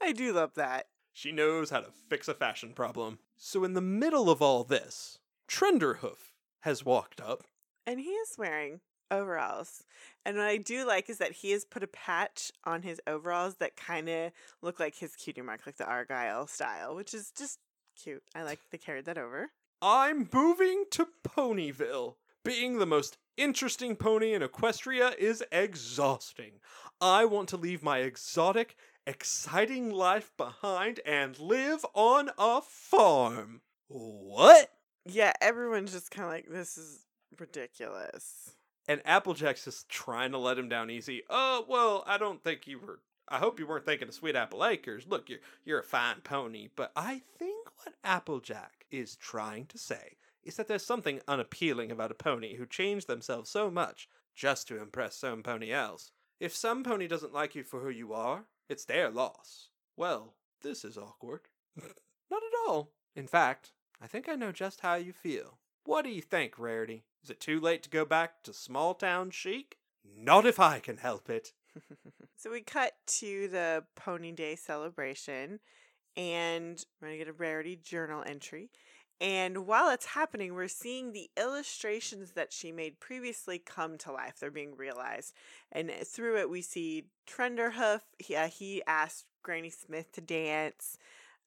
I 0.00 0.12
do 0.12 0.32
love 0.32 0.54
that. 0.54 0.86
She 1.12 1.32
knows 1.32 1.70
how 1.70 1.80
to 1.80 1.90
fix 2.08 2.28
a 2.28 2.34
fashion 2.34 2.72
problem. 2.74 3.18
So, 3.36 3.64
in 3.64 3.74
the 3.74 3.80
middle 3.80 4.28
of 4.28 4.42
all 4.42 4.64
this, 4.64 5.18
Trenderhoof 5.48 6.32
has 6.60 6.84
walked 6.84 7.20
up. 7.20 7.44
And 7.86 8.00
he 8.00 8.10
is 8.10 8.36
wearing 8.36 8.80
overalls. 9.10 9.84
And 10.24 10.36
what 10.36 10.46
I 10.46 10.56
do 10.56 10.86
like 10.86 11.08
is 11.08 11.18
that 11.18 11.32
he 11.32 11.52
has 11.52 11.64
put 11.64 11.82
a 11.82 11.88
patch 11.88 12.50
on 12.64 12.82
his 12.82 13.00
overalls 13.06 13.56
that 13.56 13.76
kind 13.76 14.08
of 14.08 14.32
look 14.62 14.80
like 14.80 14.96
his 14.96 15.14
cutie 15.14 15.42
mark, 15.42 15.60
like 15.66 15.76
the 15.76 15.86
Argyle 15.86 16.46
style, 16.46 16.94
which 16.96 17.14
is 17.14 17.30
just 17.36 17.58
cute. 18.02 18.22
I 18.34 18.42
like 18.42 18.60
they 18.70 18.78
carried 18.78 19.04
that 19.04 19.18
over. 19.18 19.50
I'm 19.80 20.28
moving 20.32 20.84
to 20.92 21.08
Ponyville. 21.26 22.16
Being 22.44 22.78
the 22.78 22.84
most 22.84 23.16
interesting 23.38 23.96
pony 23.96 24.34
in 24.34 24.42
Equestria 24.42 25.16
is 25.16 25.42
exhausting. 25.50 26.60
I 27.00 27.24
want 27.24 27.48
to 27.48 27.56
leave 27.56 27.82
my 27.82 28.00
exotic, 28.00 28.76
exciting 29.06 29.90
life 29.90 30.30
behind 30.36 31.00
and 31.06 31.38
live 31.38 31.86
on 31.94 32.30
a 32.36 32.60
farm. 32.60 33.62
What? 33.88 34.70
Yeah, 35.06 35.32
everyone's 35.40 35.92
just 35.92 36.10
kind 36.10 36.26
of 36.26 36.32
like, 36.32 36.46
this 36.50 36.76
is 36.76 37.06
ridiculous. 37.38 38.50
And 38.86 39.00
Applejack's 39.06 39.64
just 39.64 39.88
trying 39.88 40.32
to 40.32 40.38
let 40.38 40.58
him 40.58 40.68
down 40.68 40.90
easy. 40.90 41.22
Oh, 41.30 41.64
well, 41.66 42.04
I 42.06 42.18
don't 42.18 42.44
think 42.44 42.66
you 42.66 42.78
were. 42.78 43.00
I 43.26 43.38
hope 43.38 43.58
you 43.58 43.66
weren't 43.66 43.86
thinking 43.86 44.08
of 44.08 44.12
Sweet 44.12 44.36
Apple 44.36 44.66
Acres. 44.66 45.06
Look, 45.08 45.30
you're 45.30 45.38
you're 45.64 45.80
a 45.80 45.82
fine 45.82 46.20
pony, 46.22 46.68
but 46.76 46.92
I 46.94 47.22
think 47.38 47.68
what 47.76 47.94
Applejack 48.04 48.84
is 48.90 49.16
trying 49.16 49.64
to 49.66 49.78
say 49.78 50.18
is 50.44 50.56
that 50.56 50.68
there's 50.68 50.84
something 50.84 51.20
unappealing 51.26 51.90
about 51.90 52.10
a 52.10 52.14
pony 52.14 52.56
who 52.56 52.66
changed 52.66 53.06
themselves 53.06 53.50
so 53.50 53.70
much 53.70 54.08
just 54.34 54.68
to 54.68 54.80
impress 54.80 55.16
some 55.16 55.42
pony 55.42 55.72
else. 55.72 56.12
If 56.40 56.54
some 56.54 56.82
pony 56.82 57.06
doesn't 57.06 57.32
like 57.32 57.54
you 57.54 57.64
for 57.64 57.80
who 57.80 57.90
you 57.90 58.12
are, 58.12 58.44
it's 58.68 58.84
their 58.84 59.10
loss. 59.10 59.68
Well, 59.96 60.34
this 60.62 60.84
is 60.84 60.98
awkward. 60.98 61.42
Not 62.30 62.42
at 62.42 62.68
all. 62.68 62.90
In 63.14 63.26
fact, 63.26 63.72
I 64.02 64.06
think 64.06 64.28
I 64.28 64.34
know 64.34 64.52
just 64.52 64.80
how 64.80 64.94
you 64.94 65.12
feel. 65.12 65.58
What 65.84 66.02
do 66.02 66.10
you 66.10 66.22
think, 66.22 66.58
Rarity? 66.58 67.04
Is 67.22 67.30
it 67.30 67.40
too 67.40 67.60
late 67.60 67.82
to 67.84 67.90
go 67.90 68.04
back 68.04 68.42
to 68.42 68.52
small 68.52 68.94
town 68.94 69.30
chic? 69.30 69.76
Not 70.04 70.46
if 70.46 70.58
I 70.58 70.78
can 70.78 70.98
help 70.98 71.30
it. 71.30 71.52
so 72.36 72.50
we 72.50 72.60
cut 72.60 72.94
to 73.06 73.48
the 73.48 73.84
Pony 73.94 74.32
Day 74.32 74.56
celebration, 74.56 75.60
and 76.16 76.84
we're 77.00 77.08
going 77.08 77.18
to 77.18 77.24
get 77.24 77.30
a 77.30 77.36
rarity 77.36 77.76
journal 77.76 78.22
entry. 78.26 78.70
And 79.20 79.66
while 79.66 79.90
it's 79.90 80.06
happening, 80.06 80.54
we're 80.54 80.68
seeing 80.68 81.12
the 81.12 81.30
illustrations 81.36 82.32
that 82.32 82.52
she 82.52 82.72
made 82.72 83.00
previously 83.00 83.58
come 83.58 83.96
to 83.98 84.12
life. 84.12 84.34
They're 84.40 84.50
being 84.50 84.76
realized. 84.76 85.32
And 85.72 85.90
through 86.04 86.38
it, 86.40 86.50
we 86.50 86.62
see 86.62 87.04
Trenderhoof. 87.26 88.00
He, 88.18 88.34
uh, 88.36 88.48
he 88.48 88.82
asked 88.86 89.26
Granny 89.42 89.70
Smith 89.70 90.10
to 90.12 90.20
dance. 90.20 90.98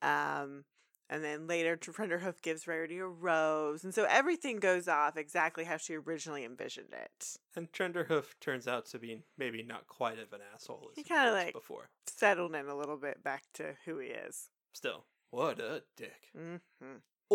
Um, 0.02 0.64
and 1.10 1.24
then 1.24 1.48
later, 1.48 1.78
Trenderhoof 1.78 2.42
gives 2.42 2.68
Rarity 2.68 3.00
a 3.00 3.06
rose. 3.06 3.84
And 3.84 3.94
so 3.94 4.06
everything 4.10 4.58
goes 4.60 4.88
off 4.88 5.16
exactly 5.18 5.64
how 5.66 5.78
she 5.78 5.96
originally 5.96 6.44
envisioned 6.46 6.94
it. 6.94 7.38
And 7.56 7.72
Trenderhoof 7.72 8.40
turns 8.42 8.68
out 8.68 8.86
to 8.88 9.00
be 9.00 9.24
maybe 9.38 9.62
not 9.64 9.88
quite 9.88 10.20
of 10.20 10.34
an 10.34 10.40
asshole 10.54 10.90
as 10.92 10.96
He 10.96 11.02
he, 11.04 11.08
kinda 11.08 11.32
was 11.32 11.34
like- 11.46 11.54
before. 11.54 11.90
Settled 12.08 12.56
in 12.56 12.68
a 12.68 12.76
little 12.76 12.98
bit 12.98 13.24
back 13.24 13.44
to 13.56 13.76
who 13.86 14.00
he 14.00 14.08
is. 14.08 14.50
Still, 14.74 15.06
what 15.32 15.60
a 15.60 15.84
dick. 15.96 16.30
hmm 16.36 16.56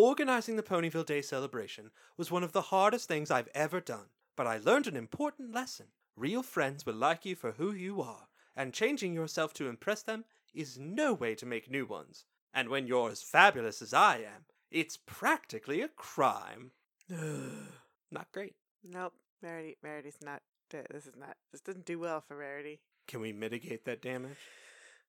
Organizing 0.03 0.57
the 0.57 0.65
Ponyville 0.65 1.07
Day 1.07 1.23
celebration 1.23 1.93
was 2.17 2.29
one 2.29 2.43
of 2.43 2.51
the 2.51 2.61
hardest 2.61 3.07
things 3.07 3.31
I've 3.31 3.49
ever 3.55 3.79
done, 3.79 4.07
but 4.35 4.49
I 4.49 4.59
learned 4.59 4.89
an 4.89 4.97
important 4.97 5.55
lesson. 5.55 5.87
Real 6.17 6.43
friends 6.43 6.85
will 6.85 6.97
like 6.97 7.25
you 7.25 7.37
for 7.37 7.53
who 7.53 7.71
you 7.71 8.03
are, 8.03 8.27
and 8.57 8.75
changing 8.75 9.15
yourself 9.15 9.55
to 9.55 9.69
impress 9.69 10.03
them 10.03 10.25
is 10.53 10.77
no 10.77 11.15
way 11.15 11.37
to 11.37 11.47
make 11.47 11.71
new 11.71 11.87
ones. 11.87 12.25
And 12.53 12.69
when 12.69 12.89
you're 12.89 13.13
as 13.13 13.23
fabulous 13.23 13.81
as 13.81 13.95
I 13.95 14.17
am, 14.17 14.47
it's 14.73 14.97
practically 14.97 15.83
a 15.83 15.89
crime. 15.89 16.73
Not 17.09 18.33
great. 18.33 18.57
Nope. 18.83 19.15
Rarity, 19.41 19.77
Rarity's 19.85 20.19
not. 20.21 20.43
This 20.71 21.07
is 21.07 21.15
not. 21.17 21.37
This 21.53 21.61
doesn't 21.61 21.87
do 21.87 22.01
well 22.01 22.21
for 22.21 22.37
Rarity. 22.37 22.81
Can 23.07 23.21
we 23.21 23.33
mitigate 23.33 23.85
that 23.85 24.03
damage? 24.03 24.39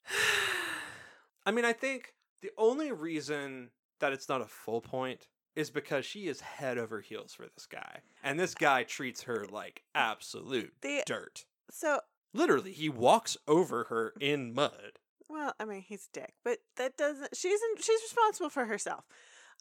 I 1.47 1.49
mean, 1.49 1.65
I 1.65 1.73
think 1.73 2.13
the 2.43 2.51
only 2.59 2.91
reason 2.91 3.71
that 4.03 4.11
it's 4.13 4.27
not 4.27 4.41
a 4.41 4.45
full 4.45 4.81
point 4.81 5.27
is 5.55 5.69
because 5.69 6.05
she 6.05 6.27
is 6.27 6.41
head 6.41 6.77
over 6.77 6.99
heels 6.99 7.33
for 7.33 7.43
this 7.55 7.65
guy. 7.65 7.99
And 8.21 8.37
this 8.37 8.53
guy 8.53 8.83
treats 8.83 9.23
her 9.23 9.45
like 9.49 9.83
absolute 9.95 10.73
The- 10.81 11.03
dirt. 11.05 11.45
so, 11.71 12.01
Literally, 12.33 12.73
he 12.73 12.89
walks 12.89 13.37
over 13.47 13.85
her 13.85 14.13
in 14.19 14.53
mud. 14.53 14.99
well, 15.29 15.53
I 15.59 15.65
mean, 15.65 15.81
he's 15.87 16.09
dick, 16.11 16.33
but 16.43 16.57
that 16.77 16.97
doesn't. 16.97 17.37
She's 17.37 17.61
in, 17.61 17.77
she's 17.81 18.01
responsible 18.01 18.49
for 18.49 18.65
herself. 18.65 19.05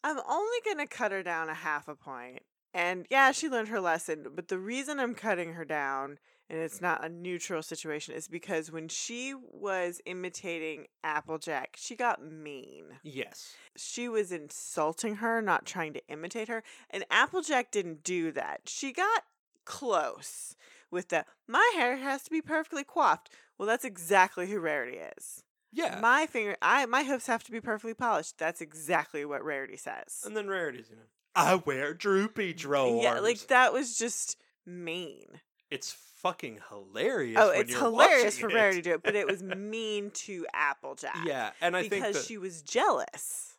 I'm 0.03 0.19
only 0.27 0.57
gonna 0.65 0.87
cut 0.87 1.11
her 1.13 1.23
down 1.23 1.47
a 1.49 1.53
half 1.53 1.87
a 1.87 1.95
point. 1.95 2.41
And 2.73 3.05
yeah, 3.11 3.31
she 3.31 3.47
learned 3.47 3.67
her 3.69 3.79
lesson, 3.79 4.25
but 4.35 4.47
the 4.49 4.57
reason 4.57 4.99
I'm 4.99 5.13
cutting 5.15 5.53
her 5.53 5.63
down 5.65 6.17
and 6.49 6.59
it's 6.59 6.81
not 6.81 7.03
a 7.03 7.09
neutral 7.09 7.63
situation 7.63 8.13
is 8.13 8.27
because 8.27 8.71
when 8.71 8.87
she 8.87 9.33
was 9.51 10.01
imitating 10.05 10.85
Applejack, 11.03 11.75
she 11.77 11.95
got 11.95 12.23
mean. 12.23 12.85
Yes. 13.03 13.53
she 13.75 14.07
was 14.09 14.31
insulting 14.31 15.15
her, 15.15 15.41
not 15.41 15.65
trying 15.65 15.93
to 15.93 16.01
imitate 16.07 16.49
her. 16.49 16.63
And 16.89 17.05
Applejack 17.09 17.71
didn't 17.71 18.03
do 18.03 18.31
that. 18.33 18.61
She 18.65 18.91
got 18.91 19.23
close 19.65 20.55
with 20.91 21.09
the 21.09 21.25
my 21.47 21.71
hair 21.75 21.97
has 21.97 22.23
to 22.23 22.29
be 22.31 22.41
perfectly 22.41 22.83
coiffed. 22.83 23.29
Well, 23.57 23.67
that's 23.67 23.85
exactly 23.85 24.47
who 24.47 24.59
Rarity 24.59 24.97
is. 25.17 25.43
Yeah. 25.71 25.99
My 26.01 26.27
finger 26.27 26.55
I 26.61 26.85
my 26.85 27.03
hoofs 27.03 27.27
have 27.27 27.43
to 27.45 27.51
be 27.51 27.61
perfectly 27.61 27.93
polished. 27.93 28.37
That's 28.37 28.61
exactly 28.61 29.25
what 29.25 29.43
Rarity 29.43 29.77
says. 29.77 30.21
and 30.25 30.37
then 30.37 30.47
Rarity's, 30.47 30.89
you 30.89 30.97
know, 30.97 31.01
I 31.35 31.55
wear 31.55 31.93
droopy 31.93 32.53
drawers. 32.53 33.01
Yeah, 33.01 33.19
like 33.19 33.47
that 33.47 33.73
was 33.73 33.97
just 33.97 34.37
mean. 34.65 35.39
It's 35.73 35.91
fucking 35.91 36.59
hilarious. 36.69 37.37
oh, 37.39 37.49
when 37.49 37.61
it's 37.61 37.71
you're 37.71 37.79
hilarious 37.79 38.37
for 38.37 38.49
it. 38.49 38.53
Rarity 38.53 38.81
to 38.81 38.89
do 38.89 38.93
it, 38.95 39.03
but 39.03 39.15
it 39.15 39.27
was 39.27 39.41
mean 39.43 40.11
to 40.11 40.45
Applejack. 40.53 41.25
Yeah, 41.25 41.51
and 41.61 41.75
I 41.75 41.81
think 41.87 42.05
because 42.05 42.25
she 42.25 42.37
was 42.37 42.61
jealous. 42.61 43.55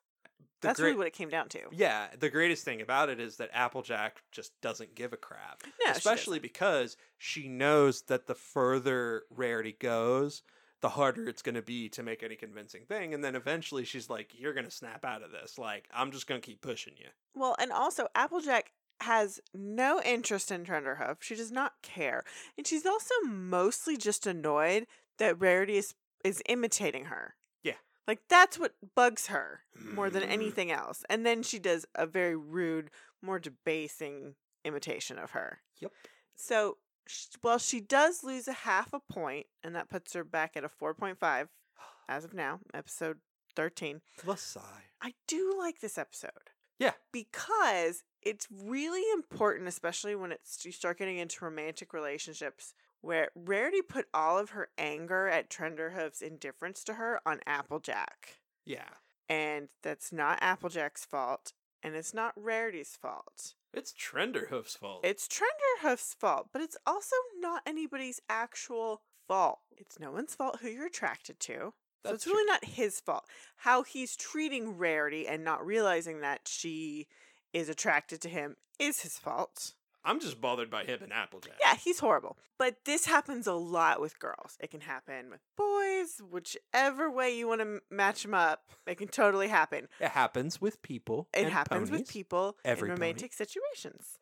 That's 0.60 0.80
great- 0.80 0.90
really 0.90 0.98
what 0.98 1.06
it 1.08 1.12
came 1.12 1.28
down 1.28 1.48
to. 1.50 1.60
Yeah, 1.72 2.06
the 2.18 2.30
greatest 2.30 2.64
thing 2.64 2.80
about 2.80 3.10
it 3.10 3.20
is 3.20 3.36
that 3.36 3.50
Applejack 3.52 4.22
just 4.32 4.58
doesn't 4.62 4.94
give 4.94 5.12
a 5.12 5.16
crap. 5.18 5.62
No, 5.84 5.92
she 5.92 5.98
Especially 5.98 6.38
because 6.38 6.96
she 7.18 7.48
knows 7.48 8.02
that 8.02 8.26
the 8.26 8.34
further 8.34 9.24
Rarity 9.28 9.76
goes, 9.78 10.42
the 10.80 10.88
harder 10.90 11.28
it's 11.28 11.42
going 11.42 11.54
to 11.54 11.62
be 11.62 11.88
to 11.90 12.02
make 12.02 12.22
any 12.22 12.36
convincing 12.36 12.84
thing. 12.86 13.12
And 13.12 13.22
then 13.22 13.34
eventually 13.34 13.84
she's 13.84 14.08
like, 14.08 14.30
You're 14.38 14.54
going 14.54 14.64
to 14.64 14.70
snap 14.70 15.04
out 15.04 15.22
of 15.22 15.32
this. 15.32 15.58
Like, 15.58 15.88
I'm 15.92 16.12
just 16.12 16.26
going 16.26 16.40
to 16.40 16.46
keep 16.46 16.62
pushing 16.62 16.94
you. 16.96 17.08
Well, 17.34 17.56
and 17.58 17.72
also 17.72 18.06
Applejack 18.14 18.72
has 19.00 19.40
no 19.52 20.00
interest 20.02 20.50
in 20.50 20.64
Trenderhoof. 20.64 21.16
She 21.20 21.34
does 21.34 21.52
not 21.52 21.72
care. 21.82 22.24
And 22.56 22.66
she's 22.66 22.86
also 22.86 23.14
mostly 23.24 23.96
just 23.96 24.26
annoyed 24.26 24.86
that 25.18 25.38
Rarity 25.40 25.76
is, 25.76 25.94
is 26.24 26.42
imitating 26.46 27.06
her. 27.06 27.34
Yeah. 27.62 27.74
Like 28.08 28.20
that's 28.28 28.58
what 28.58 28.74
bugs 28.94 29.26
her 29.28 29.60
more 29.94 30.10
than 30.10 30.22
Mhm. 30.22 30.30
anything 30.30 30.70
else. 30.70 31.04
And 31.10 31.24
then 31.26 31.42
she 31.42 31.58
does 31.58 31.86
a 31.94 32.06
very 32.06 32.36
rude, 32.36 32.90
more 33.22 33.38
debasing 33.38 34.36
imitation 34.64 35.18
of 35.18 35.32
her. 35.32 35.60
Yep. 35.80 35.92
So, 36.36 36.78
sh- 37.06 37.26
well, 37.42 37.58
she 37.58 37.80
does 37.80 38.22
lose 38.24 38.48
a 38.48 38.52
half 38.52 38.92
a 38.92 39.00
point, 39.00 39.46
and 39.62 39.74
that 39.76 39.90
puts 39.90 40.14
her 40.14 40.24
back 40.24 40.56
at 40.56 40.64
a 40.64 40.68
4.5 40.68 41.48
as 42.08 42.24
of 42.24 42.32
now, 42.34 42.60
episode 42.72 43.18
13. 43.56 44.00
Plus, 44.18 44.40
sigh. 44.42 44.84
I 45.02 45.14
do 45.26 45.54
like 45.58 45.80
this 45.80 45.98
episode. 45.98 46.50
Yeah. 46.78 46.92
Because 47.12 48.02
it's 48.24 48.48
really 48.50 49.02
important, 49.12 49.68
especially 49.68 50.14
when 50.14 50.32
it's 50.32 50.64
you 50.64 50.72
start 50.72 50.98
getting 50.98 51.18
into 51.18 51.44
romantic 51.44 51.92
relationships, 51.92 52.74
where 53.00 53.28
Rarity 53.34 53.82
put 53.82 54.06
all 54.14 54.38
of 54.38 54.50
her 54.50 54.68
anger 54.78 55.28
at 55.28 55.50
Trenderhoof's 55.50 56.22
indifference 56.22 56.84
to 56.84 56.94
her 56.94 57.20
on 57.26 57.40
Applejack. 57.46 58.38
Yeah. 58.64 58.88
And 59.28 59.68
that's 59.82 60.12
not 60.12 60.38
Applejack's 60.40 61.04
fault, 61.04 61.52
and 61.82 61.94
it's 61.94 62.14
not 62.14 62.32
Rarity's 62.36 62.96
fault. 63.00 63.54
It's 63.72 63.92
Trenderhoof's 63.92 64.76
fault. 64.76 65.04
It's 65.04 65.28
Trenderhoof's 65.28 66.14
fault, 66.14 66.48
but 66.52 66.62
it's 66.62 66.76
also 66.86 67.16
not 67.40 67.62
anybody's 67.66 68.20
actual 68.28 69.02
fault. 69.26 69.60
It's 69.76 69.98
no 69.98 70.12
one's 70.12 70.34
fault 70.34 70.58
who 70.60 70.68
you're 70.68 70.86
attracted 70.86 71.40
to. 71.40 71.54
So 71.54 71.72
That's 72.04 72.16
it's 72.16 72.26
really 72.26 72.44
not 72.44 72.64
his 72.64 73.00
fault. 73.00 73.24
How 73.56 73.82
he's 73.82 74.14
treating 74.14 74.76
Rarity 74.76 75.26
and 75.26 75.42
not 75.42 75.64
realizing 75.64 76.20
that 76.20 76.42
she 76.46 77.06
is 77.54 77.70
attracted 77.70 78.20
to 78.22 78.28
him 78.28 78.56
is 78.78 79.00
his 79.00 79.16
fault. 79.16 79.72
I'm 80.04 80.20
just 80.20 80.38
bothered 80.38 80.68
by 80.70 80.84
him 80.84 80.98
and 81.02 81.12
Applejack. 81.14 81.54
Yeah, 81.62 81.76
he's 81.76 82.00
horrible. 82.00 82.36
But 82.58 82.84
this 82.84 83.06
happens 83.06 83.46
a 83.46 83.54
lot 83.54 84.02
with 84.02 84.18
girls. 84.18 84.58
It 84.60 84.70
can 84.70 84.82
happen 84.82 85.30
with 85.30 85.40
boys, 85.56 86.20
whichever 86.30 87.10
way 87.10 87.34
you 87.34 87.48
want 87.48 87.62
to 87.62 87.80
match 87.90 88.22
them 88.22 88.34
up, 88.34 88.64
it 88.86 88.96
can 88.98 89.08
totally 89.08 89.48
happen. 89.48 89.88
It 90.00 90.10
happens 90.10 90.60
with 90.60 90.82
people. 90.82 91.28
It 91.32 91.48
happens 91.48 91.90
with 91.90 92.06
people 92.06 92.58
Every 92.66 92.90
in 92.90 92.96
pony. 92.96 93.06
romantic 93.06 93.32
situations. 93.32 94.18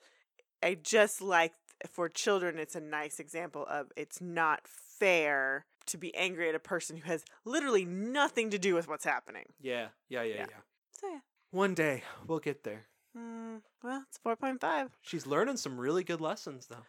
I 0.62 0.76
just 0.80 1.20
like 1.20 1.52
for 1.90 2.08
children, 2.08 2.58
it's 2.58 2.76
a 2.76 2.80
nice 2.80 3.18
example 3.18 3.66
of 3.68 3.90
it's 3.96 4.20
not 4.20 4.60
fair 4.68 5.66
to 5.86 5.98
be 5.98 6.14
angry 6.14 6.48
at 6.48 6.54
a 6.54 6.60
person 6.60 6.96
who 6.98 7.08
has 7.08 7.24
literally 7.44 7.84
nothing 7.84 8.50
to 8.50 8.58
do 8.58 8.76
with 8.76 8.86
what's 8.86 9.04
happening. 9.04 9.46
Yeah, 9.60 9.88
yeah, 10.08 10.22
yeah, 10.22 10.34
Yeah. 10.34 10.46
yeah. 10.48 10.56
So 10.92 11.08
yeah, 11.08 11.18
One 11.50 11.74
day 11.74 12.04
we'll 12.28 12.38
get 12.38 12.62
there. 12.62 12.84
Mm, 13.16 13.60
well, 13.82 14.04
it's 14.08 14.18
four 14.18 14.36
point 14.36 14.60
five. 14.60 14.90
She's 15.02 15.26
learning 15.26 15.56
some 15.56 15.78
really 15.78 16.04
good 16.04 16.20
lessons, 16.20 16.66
though. 16.66 16.84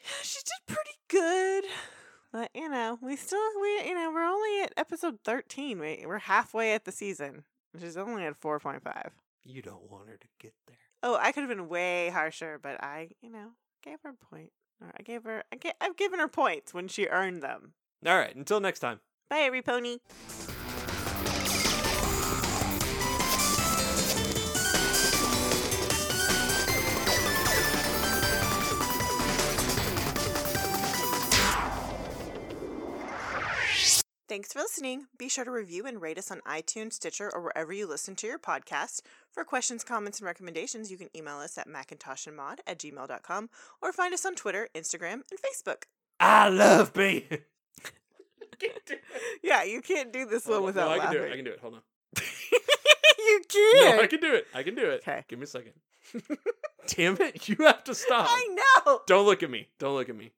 Yeah, 0.00 0.22
she 0.22 0.38
did 0.38 0.74
pretty 0.74 0.98
good, 1.08 1.64
but 2.32 2.50
you 2.54 2.68
know, 2.68 2.98
we 3.02 3.16
still 3.16 3.38
we 3.60 3.88
you 3.88 3.94
know 3.94 4.10
we're 4.12 4.24
only 4.24 4.62
at 4.62 4.72
episode 4.76 5.18
thirteen. 5.24 5.78
We 5.78 6.04
we're 6.06 6.18
halfway 6.18 6.72
at 6.72 6.84
the 6.84 6.92
season. 6.92 7.44
She's 7.78 7.96
only 7.96 8.24
at 8.24 8.36
four 8.36 8.58
point 8.58 8.82
five. 8.82 9.12
You 9.44 9.62
don't 9.62 9.90
want 9.90 10.08
her 10.08 10.16
to 10.16 10.26
get 10.38 10.54
there. 10.66 10.76
Oh, 11.02 11.16
I 11.20 11.32
could 11.32 11.40
have 11.40 11.48
been 11.48 11.68
way 11.68 12.10
harsher, 12.10 12.58
but 12.62 12.82
I, 12.82 13.10
you 13.22 13.30
know, 13.30 13.52
gave 13.82 13.98
her 14.02 14.10
a 14.10 14.34
point. 14.34 14.52
Or 14.82 14.92
I 14.98 15.02
gave 15.02 15.24
her, 15.24 15.44
I 15.52 15.56
ga- 15.56 15.72
I've 15.80 15.96
given 15.96 16.20
her 16.20 16.28
points 16.28 16.74
when 16.74 16.88
she 16.88 17.06
earned 17.06 17.42
them. 17.42 17.72
All 18.06 18.16
right, 18.16 18.34
until 18.34 18.60
next 18.60 18.80
time. 18.80 19.00
Bye, 19.28 19.40
every 19.40 19.62
pony. 19.62 19.98
Thanks 34.30 34.52
for 34.52 34.60
listening. 34.60 35.08
Be 35.18 35.28
sure 35.28 35.44
to 35.44 35.50
review 35.50 35.86
and 35.86 36.00
rate 36.00 36.16
us 36.16 36.30
on 36.30 36.40
iTunes, 36.42 36.92
Stitcher, 36.92 37.32
or 37.34 37.42
wherever 37.42 37.72
you 37.72 37.84
listen 37.84 38.14
to 38.14 38.28
your 38.28 38.38
podcast. 38.38 39.02
For 39.32 39.42
questions, 39.42 39.82
comments, 39.82 40.20
and 40.20 40.26
recommendations, 40.26 40.88
you 40.88 40.96
can 40.96 41.08
email 41.16 41.38
us 41.38 41.58
at 41.58 41.66
macintoshandmod 41.66 42.58
at 42.64 42.78
gmail.com 42.78 43.50
or 43.82 43.92
find 43.92 44.14
us 44.14 44.24
on 44.24 44.36
Twitter, 44.36 44.68
Instagram, 44.72 45.22
and 45.32 45.40
Facebook. 45.40 45.86
I 46.20 46.48
love 46.48 46.92
being. 46.92 47.24
Yeah, 49.42 49.62
you 49.64 49.80
can't 49.80 50.12
do 50.12 50.26
this 50.26 50.46
one 50.46 50.62
without 50.62 50.84
no, 50.84 50.92
I 50.92 50.98
laughing. 50.98 51.12
can 51.12 51.12
do 51.16 51.22
it. 51.24 51.32
I 51.32 51.36
can 51.36 51.44
do 51.46 51.50
it. 51.52 51.58
Hold 51.60 51.74
on. 51.74 51.80
you 53.18 53.40
can't. 53.48 53.96
No, 53.96 54.02
I 54.02 54.06
can 54.06 54.20
do 54.20 54.34
it. 54.34 54.46
I 54.54 54.62
can 54.62 54.74
do 54.74 54.90
it. 54.90 55.00
Okay. 55.00 55.24
Give 55.26 55.38
me 55.38 55.44
a 55.44 55.46
second. 55.46 55.72
Damn 56.86 57.16
it, 57.20 57.48
you 57.48 57.56
have 57.60 57.82
to 57.84 57.94
stop. 57.94 58.26
I 58.28 58.56
know. 58.86 59.00
Don't 59.06 59.24
look 59.24 59.42
at 59.42 59.50
me. 59.50 59.68
Don't 59.78 59.94
look 59.94 60.10
at 60.10 60.16
me. 60.16 60.30